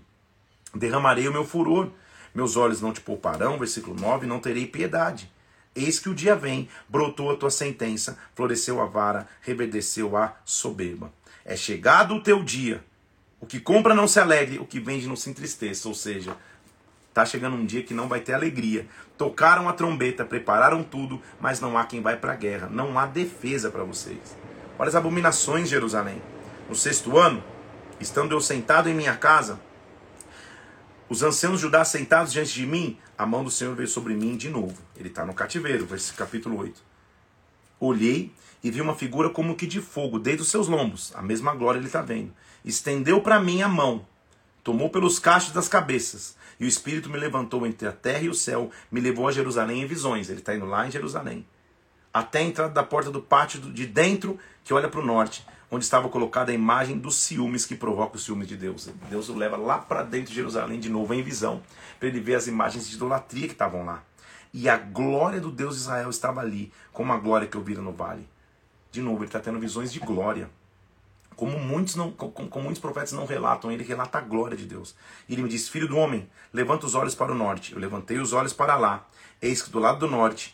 [0.75, 1.89] Derramarei o meu furor,
[2.33, 5.31] meus olhos não te pouparão, versículo 9, não terei piedade.
[5.75, 11.11] Eis que o dia vem, brotou a tua sentença, floresceu a vara, reverdeceu a soberba.
[11.43, 12.83] É chegado o teu dia.
[13.39, 15.87] O que compra não se alegre, o que vende não se entristeça.
[15.87, 16.35] Ou seja,
[17.09, 18.87] está chegando um dia que não vai ter alegria.
[19.17, 22.69] Tocaram a trombeta, prepararam tudo, mas não há quem vai para a guerra.
[22.71, 24.37] Não há defesa para vocês.
[24.77, 26.21] Olha as abominações Jerusalém.
[26.69, 27.43] No sexto ano,
[27.99, 29.59] estando eu sentado em minha casa,
[31.09, 34.47] os anciãos Judá sentados diante de mim, a mão do Senhor veio sobre mim de
[34.47, 34.77] novo.
[34.95, 36.81] Ele está no cativeiro, capítulo 8.
[37.79, 38.31] Olhei
[38.63, 41.11] e vi uma figura como que de fogo, desde os seus lombos.
[41.15, 42.31] A mesma glória ele está vendo.
[42.63, 44.05] Estendeu para mim a mão,
[44.63, 48.33] tomou pelos cachos das cabeças, e o Espírito me levantou entre a terra e o
[48.33, 50.29] céu, me levou a Jerusalém em visões.
[50.29, 51.45] Ele está indo lá em Jerusalém.
[52.13, 55.85] Até a entrada da porta do pátio de dentro, que olha para o norte onde
[55.85, 58.89] estava colocada a imagem dos ciúmes que provoca os ciúmes de Deus.
[59.09, 61.61] Deus o leva lá para dentro de Jerusalém de novo em visão,
[61.99, 64.03] para ele ver as imagens de idolatria que estavam lá.
[64.51, 67.81] E a glória do Deus de Israel estava ali, como a glória que eu vira
[67.81, 68.27] no vale.
[68.91, 70.49] De novo, ele está tendo visões de glória.
[71.39, 74.93] Como muitos, não, como, como muitos profetas não relatam, ele relata a glória de Deus.
[75.25, 77.71] E ele me disse: Filho do homem, levanta os olhos para o norte.
[77.71, 79.07] Eu levantei os olhos para lá.
[79.41, 80.53] Eis que do lado do norte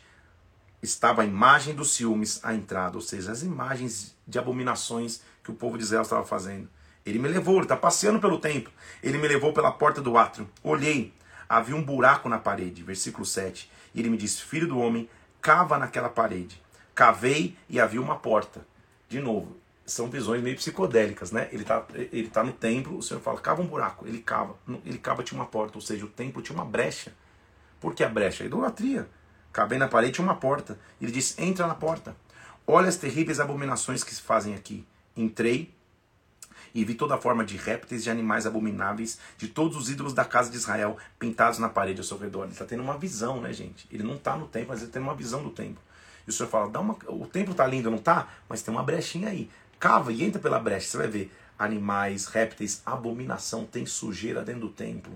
[0.84, 5.56] estava a imagem dos ciúmes à entrada, ou seja, as imagens de abominações que o
[5.56, 6.70] povo de Israel estava fazendo.
[7.04, 8.72] Ele me levou, ele está passeando pelo templo.
[9.02, 10.48] Ele me levou pela porta do átrio.
[10.62, 11.12] Olhei,
[11.50, 13.72] havia um buraco na parede, versículo 7.
[13.92, 15.10] E ele me disse: Filho do homem,
[15.42, 16.62] cava naquela parede.
[16.94, 18.64] Cavei e havia uma porta.
[19.10, 21.48] De novo, são visões meio psicodélicas, né?
[21.52, 24.08] Ele está ele tá no templo, o Senhor fala: cava um buraco.
[24.08, 24.56] Ele cava.
[24.84, 27.14] Ele cava, tinha uma porta, ou seja, o templo tinha uma brecha.
[27.80, 28.44] Por que a brecha?
[28.44, 29.08] A idolatria.
[29.54, 30.80] Cabei na parede uma porta.
[31.00, 32.16] Ele disse: Entra na porta.
[32.66, 34.86] Olha as terríveis abominações que se fazem aqui.
[35.16, 35.72] Entrei
[36.74, 40.50] e vi toda forma de répteis e animais abomináveis, de todos os ídolos da casa
[40.50, 42.44] de Israel, pintados na parede ao seu redor.
[42.44, 43.88] Ele está tendo uma visão, né, gente?
[43.90, 45.82] Ele não está no templo, mas ele tem uma visão do templo.
[46.28, 46.98] E o senhor fala: Dá uma...
[47.08, 48.28] o templo está lindo, não está?
[48.50, 49.50] Mas tem uma brechinha aí.
[49.80, 51.32] Cava e entra pela brecha, você vai ver.
[51.58, 55.14] Animais, répteis, abominação, tem sujeira dentro do templo.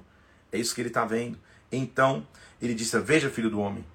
[0.52, 1.38] É isso que ele está vendo.
[1.72, 2.26] Então,
[2.62, 3.86] ele disse: Veja, filho do homem,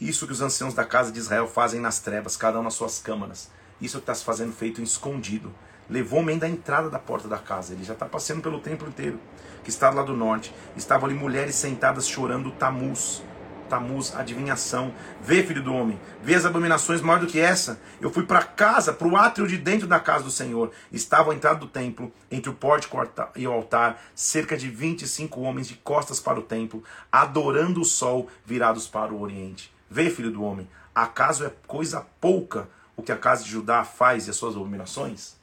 [0.00, 3.00] isso que os anciãos da casa de Israel fazem nas trevas, cada um nas suas
[3.00, 3.50] câmaras.
[3.80, 5.52] Isso está se fazendo feito escondido.
[5.90, 7.72] Levou-me ainda à entrada da porta da casa.
[7.72, 9.18] Ele já está passeando pelo templo inteiro,
[9.64, 10.54] que está lá do norte.
[10.76, 13.22] Estavam ali mulheres sentadas chorando Tamuz.
[13.68, 14.92] Tamuz, adivinhação.
[15.20, 17.80] Vê, filho do homem, vê as abominações maior do que essa.
[18.00, 20.72] Eu fui para casa, para o átrio de dentro da casa do Senhor.
[20.90, 22.98] Estava à entrada do templo, entre o pórtico
[23.36, 28.28] e o altar, cerca de 25 homens de costas para o templo, adorando o sol,
[28.44, 29.72] virados para o oriente.
[29.90, 34.26] Vê, filho do homem, acaso é coisa pouca o que a casa de Judá faz
[34.26, 35.36] e as suas abominações?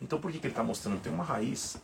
[0.00, 1.00] Então por que, que ele está mostrando?
[1.00, 1.76] Tem uma raiz.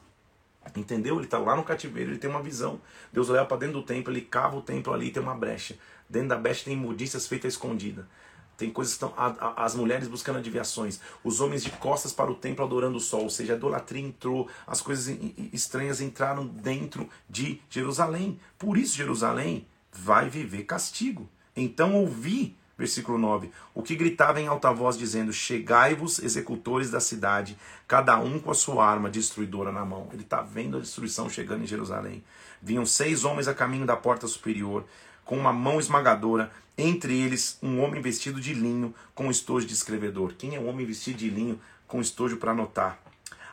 [0.77, 1.17] Entendeu?
[1.17, 2.81] Ele está lá no cativeiro, ele tem uma visão.
[3.13, 5.77] Deus leva para dentro do templo, ele cava o templo ali tem uma brecha.
[6.09, 8.09] Dentro da brecha tem imundícias feitas escondida.
[8.57, 9.13] Tem coisas estão.
[9.57, 11.01] as mulheres buscando adivinhações.
[11.25, 13.23] Os homens de costas para o templo adorando o sol.
[13.23, 14.49] Ou seja, a idolatria entrou.
[14.67, 15.17] As coisas
[15.53, 18.39] estranhas entraram dentro de Jerusalém.
[18.59, 21.29] Por isso, Jerusalém vai viver castigo.
[21.57, 27.57] Então ouvi, versículo 9, o que gritava em alta voz, dizendo: Chegai-vos, executores da cidade,
[27.87, 30.09] cada um com a sua arma destruidora na mão.
[30.13, 32.23] Ele está vendo a destruição chegando em Jerusalém.
[32.61, 34.85] Vinham seis homens a caminho da porta superior,
[35.25, 40.35] com uma mão esmagadora, entre eles um homem vestido de linho com estojo de escrevedor.
[40.37, 42.99] Quem é o homem vestido de linho com estojo para anotar?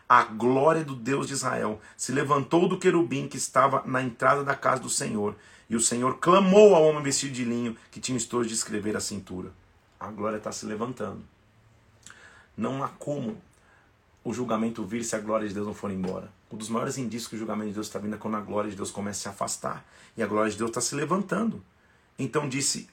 [0.10, 4.56] A glória do Deus de Israel se levantou do querubim que estava na entrada da
[4.56, 5.36] casa do Senhor
[5.72, 9.00] e o Senhor clamou ao homem vestido de linho que tinha estojo de escrever a
[9.00, 9.54] cintura.
[9.98, 11.24] A glória está se levantando.
[12.58, 13.42] Não há como
[14.22, 16.30] o julgamento vir se a glória de Deus não for embora.
[16.52, 18.70] Um dos maiores indícios que o julgamento de Deus está vindo é quando a glória
[18.70, 19.86] de Deus começa a se afastar.
[20.18, 21.64] E a glória de Deus está se levantando.
[22.20, 22.90] Então disse: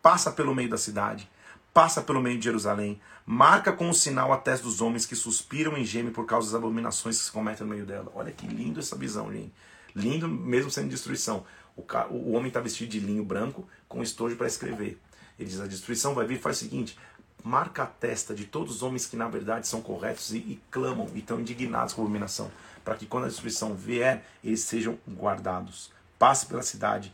[0.00, 1.28] passa pelo meio da cidade,
[1.74, 5.76] passa pelo meio de Jerusalém, marca com um sinal a testa dos homens que suspiram
[5.76, 8.10] e gemem por causa das abominações que se cometem no meio dela.
[8.14, 9.52] Olha que lindo essa visão, gente.
[9.94, 11.44] Lindo mesmo sendo destruição.
[11.76, 14.98] O, o homem está vestido de linho branco com estojo para escrever.
[15.38, 16.98] Ele diz: a destruição vai vir, faz o seguinte:
[17.42, 21.08] marca a testa de todos os homens que na verdade são corretos e, e clamam
[21.14, 22.50] e estão indignados com a abominação,
[22.84, 25.90] para que quando a destruição vier, eles sejam guardados.
[26.18, 27.12] Passe pela cidade,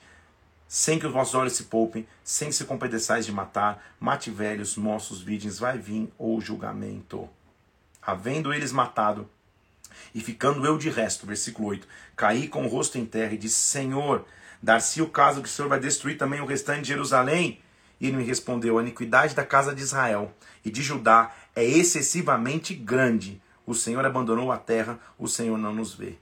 [0.66, 5.22] sem que os vossos olhos se poupem, sem se compadeçais de matar, mate velhos, moços,
[5.22, 7.28] virgens, vai vir o julgamento.
[8.02, 9.28] Havendo eles matado,
[10.14, 13.61] e ficando eu de resto, versículo 8, caí com o rosto em terra e disse:
[13.61, 14.26] Senhor,
[14.62, 17.61] dar-se o caso que o Senhor vai destruir também o restante de Jerusalém?
[18.00, 20.32] E ele me respondeu: A iniquidade da casa de Israel
[20.64, 23.40] e de Judá é excessivamente grande.
[23.66, 26.16] O Senhor abandonou a terra, o Senhor não nos vê.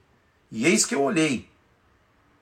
[0.51, 1.49] E eis que eu olhei,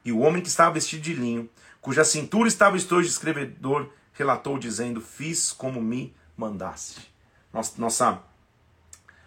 [0.04, 1.48] e o homem que estava vestido de linho,
[1.80, 7.12] cuja cintura estava estojo de escrevedor, relatou dizendo: Fiz como me mandaste.
[7.52, 8.22] Nossa, nossa,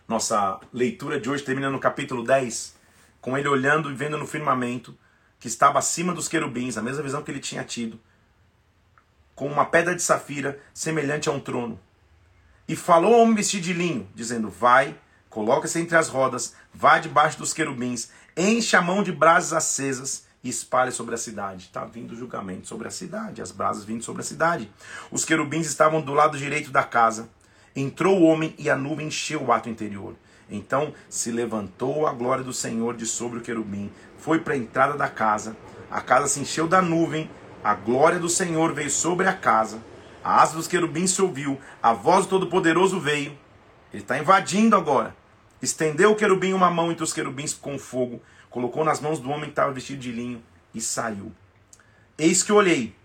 [0.07, 2.75] nossa leitura de hoje termina no capítulo 10,
[3.21, 4.97] com ele olhando e vendo no firmamento
[5.39, 7.99] que estava acima dos querubins, a mesma visão que ele tinha tido,
[9.35, 11.79] com uma pedra de safira semelhante a um trono.
[12.67, 14.97] E falou ao homem vestido de linho, dizendo: Vai,
[15.29, 20.49] coloca-se entre as rodas, vá debaixo dos querubins, enche a mão de brasas acesas e
[20.49, 21.65] espalhe sobre a cidade.
[21.65, 24.69] Está vindo o julgamento sobre a cidade, as brasas vindo sobre a cidade.
[25.11, 27.29] Os querubins estavam do lado direito da casa.
[27.75, 30.15] Entrou o homem e a nuvem encheu o ato interior.
[30.49, 34.95] Então se levantou a glória do Senhor de sobre o querubim, foi para a entrada
[34.95, 35.55] da casa.
[35.89, 37.29] A casa se encheu da nuvem
[37.67, 39.83] a glória do Senhor veio sobre a casa,
[40.23, 43.37] a asa dos querubins se ouviu, a voz do Todo-Poderoso veio.
[43.91, 45.13] Ele está invadindo agora.
[45.61, 49.45] Estendeu o querubim uma mão entre os querubins com fogo, colocou nas mãos do homem
[49.45, 50.41] que estava vestido de linho
[50.73, 51.33] e saiu.
[52.17, 52.95] Eis que olhei,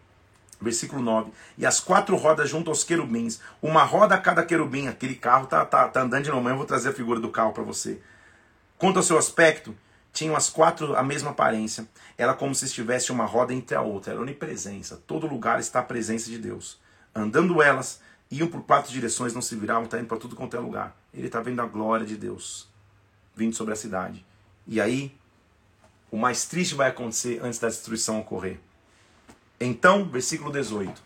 [0.60, 5.16] versículo 9, e as quatro rodas junto aos querubins, uma roda a cada querubim, aquele
[5.16, 7.64] carro tá, tá, tá andando de novo, eu vou trazer a figura do carro para
[7.64, 8.00] você.
[8.78, 9.74] Quanto ao seu aspecto,
[10.12, 11.88] tinham as quatro a mesma aparência.
[12.18, 14.12] Era como se estivesse uma roda entre a outra.
[14.12, 15.00] Era onipresença.
[15.06, 16.78] Todo lugar está a presença de Deus.
[17.14, 18.00] Andando elas,
[18.30, 20.96] iam por quatro direções, não se viravam, está indo para tudo quanto é lugar.
[21.12, 22.68] Ele está vendo a glória de Deus
[23.34, 24.24] vindo sobre a cidade.
[24.66, 25.16] E aí,
[26.10, 28.60] o mais triste vai acontecer antes da destruição ocorrer.
[29.58, 31.02] Então, versículo 18: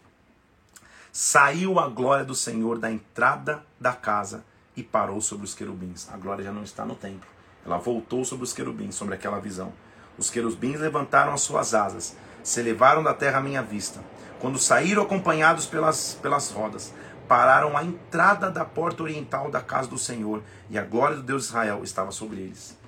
[1.13, 4.45] Saiu a glória do Senhor da entrada da casa
[4.77, 6.09] e parou sobre os querubins.
[6.11, 7.36] A glória já não está no templo
[7.67, 9.73] ela voltou sobre os querubins, sobre aquela visão.
[10.17, 14.01] Os querubins levantaram as suas asas, se elevaram da terra à minha vista.
[14.39, 16.95] Quando saíram acompanhados pelas, pelas rodas,
[17.27, 21.43] pararam à entrada da porta oriental da casa do Senhor, e a glória do Deus
[21.43, 22.79] de Israel estava sobre eles.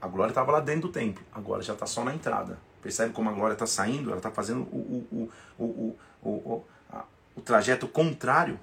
[0.00, 2.58] A glória estava lá dentro do templo, agora já está só na entrada.
[2.80, 4.10] Percebe como a glória está saindo?
[4.10, 7.04] Ela está fazendo o, o, o, o, o, a,
[7.36, 8.58] o trajeto contrário.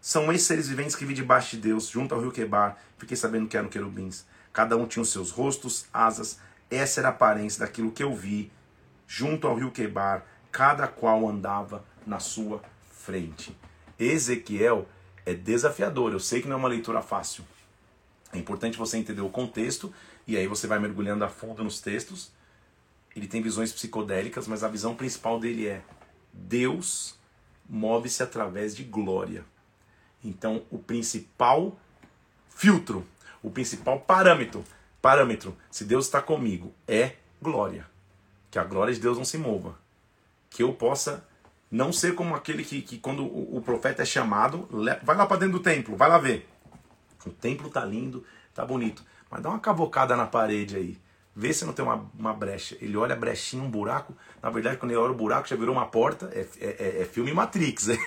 [0.00, 2.78] São esses seres viventes que vi debaixo de Deus, junto ao rio Quebar.
[2.96, 4.24] Fiquei sabendo que eram querubins.
[4.52, 6.38] Cada um tinha os seus rostos, asas.
[6.70, 8.50] Essa era a aparência daquilo que eu vi
[9.06, 13.56] junto ao rio Quebar, cada qual andava na sua frente.
[13.98, 14.86] Ezequiel
[15.26, 16.12] é desafiador.
[16.12, 17.44] Eu sei que não é uma leitura fácil.
[18.32, 19.92] É importante você entender o contexto
[20.26, 22.30] e aí você vai mergulhando a fundo nos textos.
[23.14, 25.82] Ele tem visões psicodélicas, mas a visão principal dele é
[26.32, 27.18] Deus
[27.68, 29.44] move-se através de glória.
[30.24, 31.78] Então, o principal
[32.48, 33.06] filtro
[33.42, 34.64] o principal parâmetro,
[35.00, 37.86] parâmetro, se Deus está comigo, é glória.
[38.50, 39.78] Que a glória de Deus não se mova.
[40.48, 41.24] Que eu possa
[41.70, 44.68] não ser como aquele que, que quando o, o profeta é chamado,
[45.02, 46.48] vai lá para dentro do templo, vai lá ver.
[47.24, 50.98] O templo tá lindo, tá bonito, mas dá uma cavocada na parede aí.
[51.40, 52.76] Vê se não tem uma, uma brecha.
[52.82, 54.14] Ele olha a brechinha, um buraco.
[54.42, 56.30] Na verdade, quando ele olha o buraco, já virou uma porta.
[56.34, 57.88] É, é, é, é filme Matrix.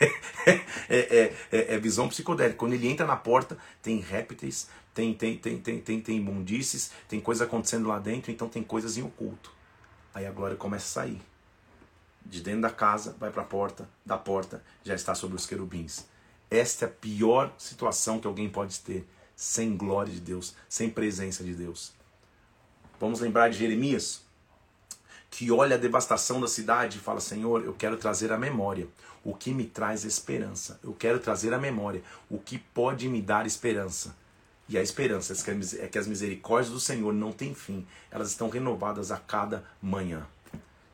[0.90, 2.58] É, é, é, visão psicodélica.
[2.58, 7.20] Quando ele entra na porta, tem répteis, tem, tem, tem, tem, tem, tem imundícies, tem
[7.20, 9.52] coisa acontecendo lá dentro, então tem coisas em oculto.
[10.14, 11.22] Aí a glória começa a sair.
[12.26, 16.06] De dentro da casa, vai para a porta, da porta já está sobre os querubins.
[16.52, 21.44] Esta é a pior situação que alguém pode ter sem glória de Deus, sem presença
[21.44, 21.94] de Deus.
[23.04, 24.22] Vamos lembrar de Jeremias,
[25.30, 28.88] que olha a devastação da cidade e fala: Senhor, eu quero trazer a memória
[29.26, 30.80] o que me traz esperança.
[30.82, 34.16] Eu quero trazer a memória o que pode me dar esperança.
[34.70, 35.34] E a esperança
[35.80, 40.26] é que as misericórdias do Senhor não têm fim, elas estão renovadas a cada manhã.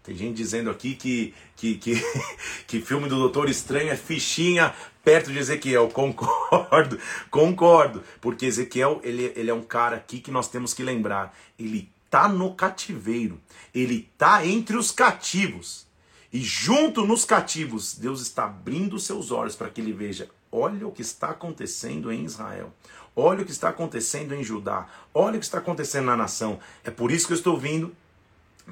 [0.01, 1.93] Tem gente dizendo aqui que, que, que,
[2.65, 5.87] que filme do Doutor Estranho é fichinha perto de Ezequiel.
[5.89, 6.97] Concordo,
[7.29, 8.03] concordo.
[8.19, 11.37] Porque Ezequiel, ele, ele é um cara aqui que nós temos que lembrar.
[11.59, 13.39] Ele tá no cativeiro.
[13.73, 15.87] Ele tá entre os cativos.
[16.31, 20.91] E junto nos cativos, Deus está abrindo seus olhos para que ele veja: olha o
[20.91, 22.73] que está acontecendo em Israel.
[23.15, 24.87] Olha o que está acontecendo em Judá.
[25.13, 26.59] Olha o que está acontecendo na nação.
[26.83, 27.93] É por isso que eu estou vindo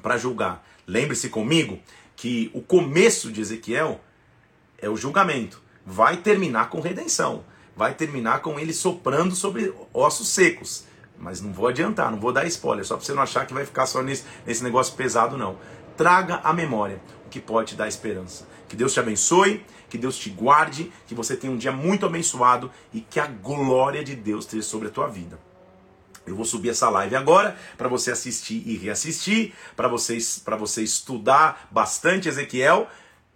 [0.00, 0.66] para julgar.
[0.86, 1.78] Lembre-se comigo
[2.16, 4.00] que o começo de Ezequiel
[4.78, 5.60] é o julgamento.
[5.84, 7.44] Vai terminar com redenção.
[7.76, 10.84] Vai terminar com ele soprando sobre ossos secos.
[11.18, 13.64] Mas não vou adiantar, não vou dar spoiler, só para você não achar que vai
[13.64, 15.56] ficar só nesse, nesse negócio pesado, não.
[15.96, 18.46] Traga a memória o que pode te dar esperança.
[18.68, 22.70] Que Deus te abençoe, que Deus te guarde, que você tenha um dia muito abençoado
[22.92, 25.38] e que a glória de Deus esteja sobre a tua vida.
[26.26, 30.82] Eu vou subir essa live agora para você assistir e reassistir, para vocês para você
[30.82, 32.86] estudar bastante Ezequiel.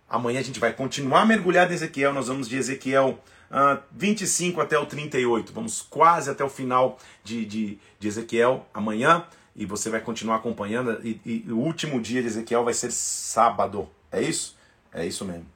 [0.09, 3.19] Amanhã a gente vai continuar mergulhado em Ezequiel, nós vamos de Ezequiel
[3.53, 5.53] uh, 25 até o 38.
[5.53, 9.25] Vamos quase até o final de, de, de Ezequiel amanhã.
[9.55, 10.99] E você vai continuar acompanhando.
[11.07, 13.89] E, e, o último dia de Ezequiel vai ser sábado.
[14.11, 14.57] É isso?
[14.93, 15.47] É isso mesmo.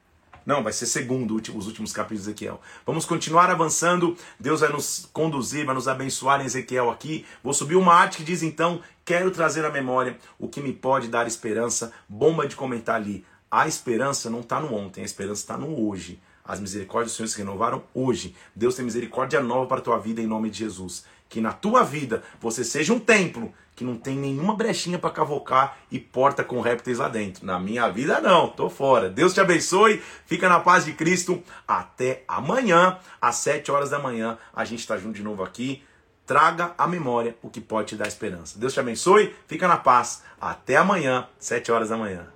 [0.44, 2.60] Não, vai ser segundo, os últimos capítulos de Ezequiel.
[2.84, 4.16] Vamos continuar avançando.
[4.38, 7.26] Deus vai nos conduzir, vai nos abençoar em Ezequiel aqui.
[7.42, 11.08] Vou subir uma arte que diz então: Quero trazer à memória o que me pode
[11.08, 11.92] dar esperança.
[12.08, 13.24] Bomba de comentar ali.
[13.50, 16.20] A esperança não está no ontem, a esperança está no hoje.
[16.46, 18.34] As misericórdias do Senhor se renovaram hoje.
[18.54, 21.04] Deus tem misericórdia nova para a tua vida em nome de Jesus.
[21.28, 25.76] Que na tua vida você seja um templo que não tem nenhuma brechinha para cavocar
[25.90, 27.44] e porta com répteis lá dentro.
[27.44, 29.10] Na minha vida não, tô fora.
[29.10, 30.02] Deus te abençoe.
[30.24, 31.42] Fica na paz de Cristo.
[31.68, 35.82] Até amanhã, às 7 horas da manhã, a gente está junto de novo aqui.
[36.24, 38.58] Traga à memória o que pode te dar esperança.
[38.58, 39.34] Deus te abençoe.
[39.46, 40.22] Fica na paz.
[40.40, 42.35] Até amanhã, 7 horas da manhã.